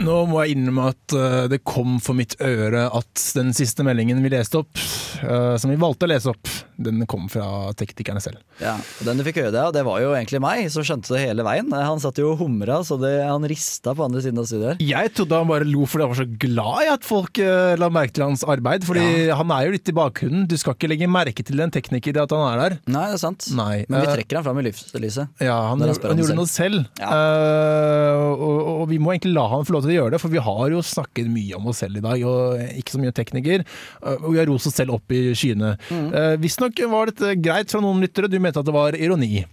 Nå 0.00 0.14
må 0.30 0.40
jeg 0.40 0.56
innrømme 0.56 0.86
at 0.94 1.14
eh, 1.16 1.42
det 1.52 1.60
kom 1.68 1.98
for 2.00 2.16
mitt 2.16 2.38
øre 2.40 2.86
at 2.96 3.24
den 3.36 3.52
siste 3.56 3.84
meldingen 3.84 4.22
vi 4.24 4.32
leste 4.32 4.62
opp, 4.62 4.80
eh, 5.20 5.56
som 5.60 5.72
vi 5.72 5.76
valgte 5.80 6.08
å 6.08 6.12
lese 6.12 6.32
opp, 6.32 6.48
den 6.80 7.04
kom 7.10 7.28
fra 7.32 7.70
teknikerne 7.78 8.22
selv. 8.24 8.40
Ja, 8.60 8.76
og 8.76 9.06
Den 9.08 9.20
du 9.20 9.24
fikk 9.26 9.40
høre 9.42 9.52
det 9.54 9.62
av, 9.62 9.72
det 9.76 9.84
var 9.86 10.00
jo 10.02 10.14
egentlig 10.16 10.40
meg 10.42 10.66
som 10.72 10.84
skjønte 10.86 11.14
det 11.14 11.22
hele 11.26 11.44
veien. 11.46 11.68
Han 11.74 12.00
satt 12.02 12.18
jo 12.20 12.32
og 12.32 12.40
humra, 12.42 12.80
så 12.86 12.98
det, 13.00 13.12
han 13.26 13.44
rista 13.48 13.94
på 13.96 14.06
andre 14.06 14.22
siden 14.24 14.40
av 14.40 14.48
studioet. 14.48 14.80
her. 14.80 14.90
Jeg 14.90 15.12
trodde 15.16 15.40
han 15.40 15.50
bare 15.50 15.68
lo 15.68 15.86
fordi 15.88 16.06
han 16.06 16.12
var 16.12 16.20
så 16.20 16.28
glad 16.44 16.84
i 16.84 16.90
at 16.92 17.06
folk 17.06 17.40
eh, 17.42 17.74
la 17.80 17.90
merke 17.92 18.16
til 18.16 18.26
hans 18.26 18.44
arbeid. 18.46 18.86
Fordi 18.88 19.30
han 19.36 19.54
er 19.54 19.66
jo 19.66 19.74
litt 19.76 19.90
i 19.90 19.96
bakgrunnen. 19.96 20.46
Du 20.50 20.56
skal 20.60 20.76
ikke 20.76 20.90
legge 20.92 21.10
merke 21.10 21.44
til 21.46 21.60
en 21.62 21.72
tekniker 21.74 22.16
i 22.16 22.22
at 22.22 22.34
han 22.34 22.46
er 22.48 22.62
der. 22.62 22.76
Nei, 22.90 23.06
det 23.10 23.18
er 23.18 23.22
sant. 23.24 23.48
Nei. 23.56 23.84
Men 23.88 24.04
vi 24.04 24.10
eh, 24.10 24.14
trekker 24.20 24.40
han 24.40 24.46
fram 24.46 24.60
i 24.62 24.66
lyslyset. 24.68 25.34
Ja, 25.44 25.58
han, 25.70 25.82
han 25.84 25.94
han 26.10 26.22
gjorde 26.22 26.38
noe 26.38 26.50
selv. 26.50 26.86
Eh, 27.00 28.20
og, 28.30 28.60
og 28.74 28.84
vi 28.90 29.00
må 29.02 29.14
egentlig 29.14 29.34
la 29.36 29.46
han 29.52 29.66
få 29.68 29.76
lov 29.76 29.86
til 29.86 29.94
å 29.94 29.98
gjøre 29.98 30.14
det, 30.16 30.22
for 30.22 30.32
vi 30.32 30.44
har 30.44 30.74
jo 30.74 30.84
snakket 30.84 31.30
mye 31.30 31.58
om 31.58 31.70
oss 31.72 31.82
selv 31.84 32.00
i 32.00 32.04
dag, 32.04 32.24
og 32.26 32.80
ikke 32.80 32.96
så 32.96 33.02
mye 33.02 33.14
tekniker. 33.16 33.66
Uh, 34.00 34.16
og 34.16 34.28
vi 34.32 34.40
har 34.40 34.48
rost 34.50 34.70
oss 34.70 34.78
selv 34.78 34.96
opp 34.96 35.14
i 35.14 35.22
skyene. 35.36 35.74
Mm. 35.90 36.08
Visstnok 36.42 36.69
var 36.90 37.10
dette 37.10 37.34
greit 37.42 37.72
fra 37.72 37.80
noen 37.82 38.02
lyttere, 38.02 38.30
du 38.30 38.38
mente 38.42 38.60
at 38.60 38.68
det 38.68 38.74
var 38.74 38.96
ironi. 38.98 39.44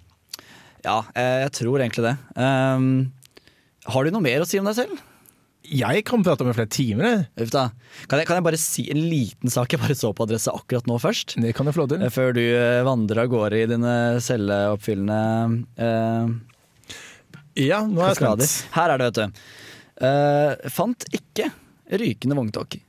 Ja, 0.85 1.01
eh, 1.17 1.43
jeg 1.45 1.53
tror 1.57 1.81
egentlig 1.81 2.05
det. 2.05 2.15
Um, 2.37 3.11
har 3.87 4.03
du 4.03 4.13
noe 4.13 4.23
mer 4.23 4.43
å 4.43 4.47
si 4.47 4.59
om 4.59 4.67
deg 4.67 4.77
selv? 4.77 4.99
Jeg 5.67 6.03
kan 6.07 6.23
prate 6.23 6.43
om 6.43 6.47
det 6.47 6.55
i 6.55 6.57
flere 6.61 6.71
timer. 6.71 7.25
Uff 7.43 7.51
da. 7.51 7.65
Kan 8.07 8.21
jeg, 8.21 8.27
kan 8.29 8.39
jeg 8.39 8.45
bare 8.45 8.59
si 8.61 8.85
en 8.93 9.01
liten 9.11 9.51
sak 9.51 9.73
jeg 9.73 9.81
bare 9.81 9.97
så 9.99 10.13
på 10.15 10.23
adresse 10.27 10.53
akkurat 10.53 10.87
nå 10.87 10.95
først? 11.01 11.35
Det 11.43 11.51
kan 11.57 11.67
jeg 11.67 11.75
få 11.75 11.83
lov 11.83 11.91
til. 11.91 12.05
Eh, 12.05 12.13
Før 12.13 12.35
du 12.37 12.43
eh, 12.43 12.85
vandrer 12.87 13.25
av 13.25 13.31
gårde 13.33 13.59
i 13.59 13.67
dine 13.73 13.95
celleoppfyllende 14.23 15.19
uh, 15.81 16.31
Ja, 17.59 17.81
nå 17.83 18.05
er 18.05 18.13
jeg 18.13 18.21
spent. 18.21 18.55
Her 18.77 18.93
er 18.93 19.01
det, 19.01 19.09
vet 19.09 19.19
du. 19.19 19.43
Uh, 19.97 20.69
fant 20.71 21.07
ikke 21.19 21.49
rykende 21.99 22.37
vogntog. 22.37 22.79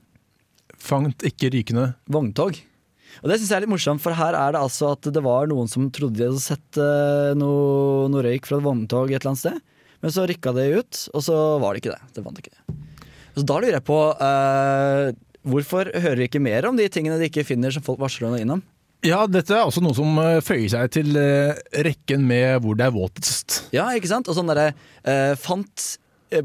Fant 0.78 1.26
ikke 1.26 1.50
rykende. 1.54 1.90
Vogntog. 2.06 2.60
Og 3.22 3.30
det 3.30 3.38
syns 3.38 3.50
jeg 3.50 3.58
er 3.58 3.64
litt 3.64 3.72
morsomt, 3.72 4.02
for 4.02 4.14
her 4.14 4.36
er 4.38 4.54
det 4.54 4.62
altså 4.62 4.92
at 4.94 5.08
det 5.14 5.22
var 5.24 5.48
noen 5.50 5.70
som 5.70 5.88
trodde 5.94 6.18
de 6.20 6.28
hadde 6.28 6.42
sett 6.42 6.80
eh, 6.80 7.34
noe, 7.38 8.06
noe 8.12 8.24
røyk 8.26 8.48
fra 8.48 8.60
et 8.60 8.66
vogntog 8.66 9.10
et 9.10 9.18
eller 9.18 9.32
annet 9.32 9.42
sted. 9.42 9.60
Men 10.04 10.14
så 10.14 10.26
rykka 10.30 10.54
det 10.54 10.66
ut, 10.78 11.04
og 11.10 11.24
så 11.26 11.36
var 11.62 11.74
det 11.74 11.82
ikke 11.82 11.94
det. 11.96 12.10
Det 12.14 12.24
fant 12.26 12.42
ikke 12.42 12.54
det. 12.54 12.76
Så 13.38 13.46
da 13.46 13.58
lurer 13.58 13.76
jeg 13.78 13.86
på 13.86 13.98
uh, 14.18 15.08
Hvorfor 15.48 15.90
hører 15.94 16.18
vi 16.18 16.26
ikke 16.26 16.42
mer 16.42 16.66
om 16.68 16.78
de 16.78 16.88
tingene 16.90 17.18
de 17.20 17.28
ikke 17.30 17.46
finner 17.46 17.72
som 17.74 17.84
folk 17.86 18.00
varsler 18.02 18.34
innom? 18.40 18.62
Ja, 19.06 19.22
dette 19.30 19.54
er 19.54 19.62
også 19.62 19.80
noe 19.80 19.94
som 19.94 20.16
eh, 20.18 20.40
føyer 20.42 20.72
seg 20.72 20.90
til 20.90 21.14
rekken 21.86 22.24
med 22.26 22.64
hvor 22.64 22.74
det 22.76 22.88
er 22.88 22.94
våtest. 22.96 23.60
Ja, 23.70 23.86
ikke 23.94 24.10
sant? 24.10 24.26
Og 24.26 24.34
sånn 24.34 24.50
derre 24.50 24.72
uh, 24.74 25.38
Fant 25.38 25.86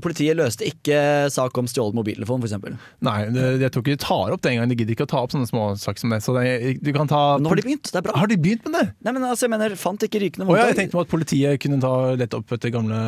Politiet 0.03 0.37
løste 0.39 0.63
ikke 0.67 0.97
sak 1.33 1.57
om 1.59 1.67
stjålet 1.67 1.95
mobiltelefon, 1.97 2.43
f.eks. 2.43 2.77
Nei, 3.03 3.15
det, 3.35 3.45
jeg 3.65 3.73
tror 3.75 3.83
ikke 3.83 3.95
de 3.97 4.01
tar 4.03 4.33
opp 4.35 4.41
det 4.45 4.53
engang. 4.53 4.71
De 4.71 4.77
gidder 4.79 4.95
ikke 4.95 5.07
å 5.07 5.11
ta 5.11 5.21
opp 5.25 5.33
sånne 5.35 5.49
små 5.49 5.65
saker 5.79 5.99
som 6.05 6.13
det. 6.15 6.21
Så 6.23 6.35
det, 6.37 6.45
du 6.83 6.91
kan 6.95 7.09
ta 7.11 7.21
Nå 7.43 7.51
har 7.51 7.59
de 7.59 7.65
begynt, 7.67 7.91
det 7.91 7.99
er 7.99 8.05
bra. 8.07 8.15
Har 8.21 8.31
de 8.31 8.37
begynt 8.39 8.63
med 8.69 8.77
det? 8.79 8.85
Nei, 9.03 9.13
men 9.17 9.27
altså, 9.27 9.45
jeg 9.47 9.53
mener, 9.55 9.75
fant 9.79 10.05
ikke 10.07 10.21
rykende 10.23 10.47
Og 10.47 10.59
jeg 10.59 10.77
tenkte 10.79 10.95
på 10.97 11.03
at 11.03 11.11
politiet 11.11 11.59
kunne 11.63 11.81
ta 11.83 11.93
lett 12.19 12.37
opp 12.37 12.55
etter 12.55 12.71
gamle 12.73 12.99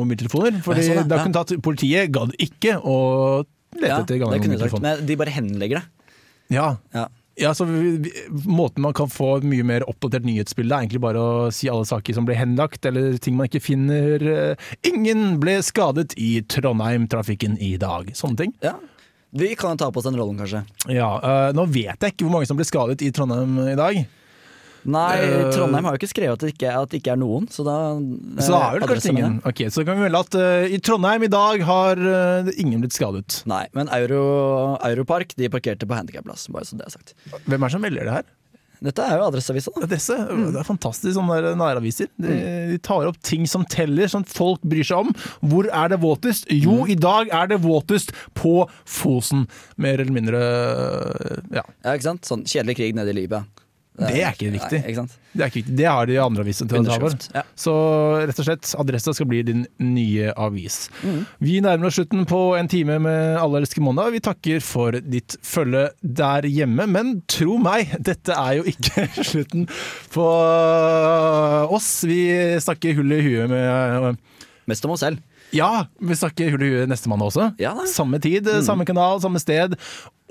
mobiltelefoner. 0.00 0.60
Fordi 0.64 0.82
Ja, 0.84 0.88
sånn, 0.90 1.02
ja. 1.04 1.08
da 1.12 1.22
kunne 1.24 1.36
tatt 1.36 1.56
Politiet 1.62 2.12
gadd 2.14 2.32
ikke 2.40 2.78
å 2.80 2.96
lete 3.76 3.88
ja, 3.92 3.98
etter 4.02 4.20
gamle 4.22 4.40
mobiltelefoner. 4.40 4.88
men 5.02 5.06
de 5.08 5.18
bare 5.20 5.34
henlegger 5.36 5.80
det. 5.82 6.14
Ja. 6.52 6.70
Ja. 6.96 7.06
Ja, 7.40 7.54
så 7.56 7.64
Måten 8.44 8.82
man 8.84 8.92
kan 8.92 9.08
få 9.08 9.38
et 9.38 9.46
mye 9.48 9.64
mer 9.64 9.84
oppdatert 9.88 10.26
nyhetsbilde, 10.28 10.74
er 10.74 10.84
egentlig 10.84 11.00
bare 11.04 11.20
å 11.22 11.50
si 11.54 11.70
alle 11.72 11.86
saker 11.88 12.16
som 12.16 12.26
ble 12.28 12.36
henlagt, 12.36 12.84
eller 12.88 13.16
ting 13.22 13.36
man 13.38 13.48
ikke 13.48 13.62
finner. 13.64 14.22
Eh, 14.22 14.72
Ingen 14.90 15.38
ble 15.40 15.58
skadet 15.64 16.12
i 16.20 16.42
Trondheim-trafikken 16.44 17.56
i 17.62 17.74
dag. 17.80 18.12
Sånne 18.18 18.42
ting. 18.44 18.52
Ja. 18.64 18.76
Vi 19.32 19.54
kan 19.56 19.78
ta 19.80 19.88
på 19.90 20.02
oss 20.02 20.04
den 20.04 20.18
rollen, 20.20 20.36
kanskje. 20.36 20.60
Ja, 20.92 21.14
eh, 21.24 21.52
Nå 21.56 21.64
vet 21.72 21.96
jeg 22.04 22.12
ikke 22.12 22.26
hvor 22.26 22.34
mange 22.36 22.50
som 22.50 22.58
ble 22.60 22.68
skadet 22.68 23.00
i 23.00 23.08
Trondheim 23.16 23.56
i 23.72 23.78
dag. 23.80 24.02
Nei, 24.84 25.14
Eh, 25.22 25.50
Trondheim 25.54 25.86
har 25.86 25.94
jo 25.94 26.00
ikke 26.00 26.10
skrevet 26.10 26.34
at 26.34 26.42
det 26.42 26.52
ikke, 26.56 26.72
at 26.74 26.90
det 26.90 27.00
ikke 27.02 27.12
er 27.14 27.20
noen, 27.22 27.46
så 27.52 27.62
da 27.66 27.76
Så 28.42 28.50
da 28.50 28.60
er 28.66 28.80
vel 28.80 28.88
kanskje 28.90 29.12
med 29.14 29.22
ingen. 29.22 29.38
Ok, 29.46 29.64
Så 29.70 29.84
kan 29.86 29.96
vi 29.98 30.08
melde 30.08 30.22
at 30.26 30.34
uh, 30.34 30.66
i 30.66 30.78
Trondheim 30.82 31.22
i 31.22 31.30
dag 31.30 31.62
har 31.62 31.96
uh, 32.02 32.50
ingen 32.58 32.82
blitt 32.82 32.96
skadet. 32.96 33.26
det. 33.28 33.46
Nei, 33.46 33.64
men 33.76 33.88
Euro, 33.94 34.76
Europark 34.82 35.36
de 35.38 35.48
parkerte 35.48 35.86
på 35.86 35.94
handikapplass, 35.94 36.48
bare 36.50 36.66
så 36.66 36.76
det 36.78 36.86
er 36.88 36.94
sagt. 36.98 37.14
Hvem 37.46 37.58
er 37.60 37.68
det 37.68 37.74
som 37.76 37.84
melder 37.84 38.08
det 38.08 38.16
her? 38.20 38.30
Dette 38.82 39.04
er 39.06 39.20
jo 39.20 39.26
Adresseavisa. 39.28 39.70
Adresse. 39.78 40.16
Det 40.18 40.58
er 40.58 40.66
fantastisk 40.66 41.14
sånne 41.14 41.36
der 41.44 41.54
næraviser. 41.54 42.08
De, 42.18 42.34
de 42.72 42.78
tar 42.82 43.06
opp 43.06 43.20
ting 43.22 43.46
som 43.46 43.62
teller, 43.70 44.10
som 44.10 44.24
folk 44.26 44.58
bryr 44.66 44.82
seg 44.82 45.06
om. 45.06 45.12
Hvor 45.52 45.68
er 45.70 45.92
det 45.92 46.00
våtest? 46.02 46.48
Jo, 46.50 46.80
i 46.90 46.96
dag 46.98 47.30
er 47.30 47.52
det 47.52 47.60
våtest 47.62 48.10
på 48.34 48.64
Fosen. 48.82 49.46
Mer 49.78 50.02
eller 50.02 50.10
mindre 50.16 50.42
ja. 51.54 51.62
Ja, 51.62 51.94
ikke 51.94 52.08
sant? 52.08 52.26
Sånn 52.26 52.42
kjedelig 52.42 52.80
krig 52.80 52.98
nede 52.98 53.14
i 53.14 53.20
Libya. 53.22 53.44
Det 53.92 54.22
er 54.24 54.32
ikke 54.32 54.48
viktig. 54.54 54.78
Nei, 54.80 54.92
ikke? 54.94 55.02
Det 55.32 55.42
er 55.44 55.50
ikke 55.50 55.58
viktig. 55.60 55.74
Det 55.76 55.84
har 55.88 56.06
de 56.08 56.14
andre 56.22 56.44
avisene. 56.46 56.68
Ja. 57.36 57.42
Så 57.60 57.74
rett 58.24 58.38
og 58.40 58.46
slett, 58.46 58.70
Adressa 58.80 59.12
skal 59.12 59.28
bli 59.28 59.42
din 59.44 59.66
nye 59.84 60.30
avis. 60.40 60.78
Vi 61.44 61.58
nærmer 61.64 61.90
oss 61.90 61.98
slutten 62.00 62.24
på 62.28 62.40
en 62.56 62.70
time 62.72 62.96
med 63.04 63.36
Alle 63.42 63.60
elsker 63.60 63.84
mandag. 63.84 64.14
Vi 64.16 64.22
takker 64.24 64.64
for 64.64 64.96
ditt 64.96 65.36
følge 65.44 65.90
der 66.00 66.48
hjemme, 66.48 66.86
men 66.88 67.18
tro 67.28 67.58
meg, 67.60 67.92
dette 68.00 68.32
er 68.32 68.62
jo 68.62 68.64
ikke 68.72 69.06
slutten 69.32 69.68
på 70.14 70.28
oss. 71.76 71.90
Vi 72.08 72.22
snakker 72.64 72.96
hull 72.96 73.12
i 73.18 73.22
huet 73.28 73.52
med 73.52 74.22
Mest 74.70 74.84
om 74.86 74.92
oss 74.94 75.02
selv. 75.02 75.18
Ja, 75.52 75.86
vi 76.00 76.16
snakker 76.16 76.52
hull 76.54 76.64
i 76.64 76.70
huet 76.72 76.90
neste 76.90 77.10
mandag 77.12 77.28
også. 77.28 77.50
Ja. 77.60 77.74
Samme 77.90 78.20
tid, 78.22 78.48
samme 78.64 78.86
kanal, 78.88 79.20
samme 79.20 79.40
sted. 79.42 79.76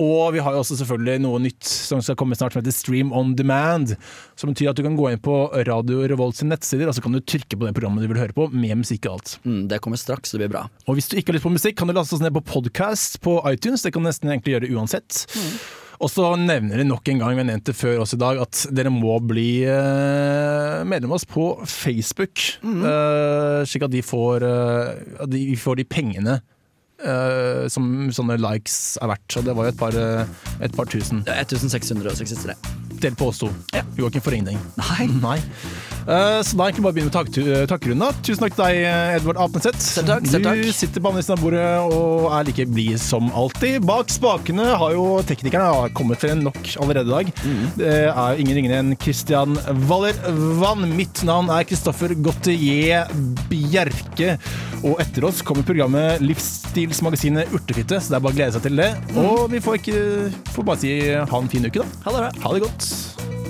Og 0.01 0.33
vi 0.33 0.41
har 0.41 0.55
jo 0.55 0.61
også 0.63 0.79
selvfølgelig 0.79 1.21
noe 1.21 1.41
nytt 1.43 1.67
som 1.67 2.01
skal 2.01 2.17
komme 2.17 2.33
snart 2.37 2.55
som 2.55 2.61
heter 2.61 2.73
Stream 2.73 3.11
on 3.13 3.35
demand. 3.37 3.93
Som 4.39 4.53
betyr 4.53 4.71
at 4.71 4.79
du 4.79 4.83
kan 4.85 4.97
gå 4.97 5.11
inn 5.11 5.21
på 5.21 5.35
Radio 5.67 6.01
Revolt 6.09 6.39
sine 6.39 6.55
nettsider, 6.55 6.89
og 6.89 6.97
så 6.97 7.03
kan 7.05 7.13
du 7.13 7.21
trykke 7.21 7.53
på 7.53 7.67
det 7.67 7.75
programmet 7.77 8.05
du 8.05 8.09
vil 8.09 8.21
høre 8.23 8.35
på, 8.37 8.47
med 8.49 8.81
musikk 8.81 9.05
og 9.05 9.19
alt. 9.19 9.35
Mm, 9.45 9.61
det 9.69 9.81
kommer 9.85 10.01
straks, 10.01 10.33
det 10.33 10.41
blir 10.41 10.53
bra. 10.55 10.65
Og 10.87 10.97
hvis 10.97 11.11
du 11.11 11.19
ikke 11.19 11.33
har 11.33 11.37
lyst 11.37 11.49
på 11.49 11.53
musikk, 11.53 11.77
kan 11.77 11.91
du 11.91 11.95
laste 11.97 12.17
oss 12.17 12.23
ned 12.23 12.33
på 12.39 12.45
podcast 12.55 13.21
på 13.21 13.37
iTunes. 13.51 13.85
Det 13.85 13.93
kan 13.93 14.01
du 14.01 14.09
nesten 14.09 14.33
egentlig 14.33 14.57
gjøre 14.57 14.73
uansett. 14.73 15.25
Og 16.01 16.09
så 16.09 16.31
nevner 16.39 16.81
de 16.81 16.85
nok 16.89 17.11
en 17.11 17.19
gang, 17.21 17.35
vi 17.35 17.43
har 17.43 17.49
nevnt 17.51 17.67
det 17.69 17.75
før 17.77 18.01
også 18.01 18.17
i 18.17 18.21
dag, 18.23 18.39
at 18.41 18.63
dere 18.73 18.93
må 18.93 19.19
bli 19.21 19.61
eh, 19.69 20.81
medlem 20.87 21.13
av 21.13 21.19
oss 21.19 21.27
på 21.29 21.51
Facebook. 21.69 22.41
eh, 22.89 23.61
slik 23.69 23.85
at 23.85 23.93
de 23.93 24.01
får, 24.05 24.47
eh, 24.47 25.27
de 25.29 25.43
får 25.61 25.81
de 25.81 25.87
pengene 25.97 26.41
Uh, 27.01 27.65
som 27.65 28.11
sånne 28.13 28.35
likes 28.37 28.75
er 29.01 29.09
verdt. 29.09 29.23
Så 29.33 29.41
det 29.41 29.55
var 29.57 29.65
jo 29.65 29.71
et 29.73 29.79
par, 29.79 29.95
uh, 29.97 30.51
et 30.61 30.75
par 30.75 30.85
tusen. 30.85 31.23
Er 31.25 31.47
1663. 31.47 32.53
Del 33.01 33.17
på 33.17 33.31
oss 33.31 33.41
to. 33.41 33.49
Ja. 33.73 33.81
Joakim 33.97 34.21
får 34.21 34.37
ingenting. 34.37 34.61
Nei. 34.77 35.07
Nei. 35.23 35.39
Eh, 36.07 36.39
så 36.41 36.57
da 36.57 36.67
egentlig 36.67 36.85
bare 36.85 36.95
begynne 36.95 37.11
med 37.11 37.15
takk, 37.15 37.29
eh, 37.37 37.65
takkrunda. 37.69 38.09
Tusen 38.25 38.41
takk 38.43 38.55
til 38.55 38.63
deg, 38.65 38.77
eh, 38.89 39.15
Edvard 39.17 39.37
Apenseth. 39.37 39.81
Selv 39.81 40.09
takk, 40.09 40.27
selv 40.27 40.47
takk. 40.47 40.63
Du 40.65 40.71
sitter 40.73 41.01
på 41.01 41.11
andre 41.11 41.23
siden 41.23 41.37
av 41.37 41.43
bordet 41.45 41.93
og 41.93 42.31
er 42.31 42.47
like 42.47 42.65
blid 42.73 42.99
som 42.99 43.29
alltid. 43.31 43.85
Bak 43.85 44.09
spakene 44.09 44.65
har 44.81 44.95
jo 44.95 45.21
teknikerne 45.21 45.69
har 45.69 45.89
kommet 45.89 46.21
frem 46.21 46.41
nok 46.43 46.61
allerede 46.81 47.05
i 47.05 47.15
dag. 47.15 47.33
Mm. 47.45 47.63
Det 47.77 47.93
er 48.09 48.41
ingen 48.41 48.57
ringere 48.57 48.79
enn 48.81 48.97
Christian 48.97 49.57
Waller 49.87 50.17
Vann. 50.61 50.89
Mitt 50.95 51.23
navn 51.23 51.49
er 51.49 51.63
Kristoffer 51.63 52.15
Gottier 52.15 53.07
Bjerke. 53.49 54.37
Og 54.81 54.97
etter 54.99 55.25
oss 55.27 55.43
kommer 55.45 55.63
programmet 55.63 56.21
Livsstilsmagasinet 56.25 57.53
Urtefitte, 57.53 58.01
så 58.01 58.15
det 58.15 58.17
er 58.17 58.25
bare 58.25 58.33
å 58.33 58.39
glede 58.39 58.55
seg 58.57 58.65
til 58.65 58.81
det. 58.81 58.91
Mm. 59.13 59.21
Og 59.27 59.51
vi 59.51 59.61
får, 59.61 59.77
ikke, 59.81 60.31
får 60.55 60.65
bare 60.65 60.81
si 60.81 60.95
ha 61.13 61.41
en 61.43 61.51
fin 61.51 61.69
uke, 61.69 61.83
da. 61.83 62.01
Ha 62.07 62.17
det. 62.17 62.41
Ha 62.41 62.55
det 62.55 62.65
godt. 62.65 63.40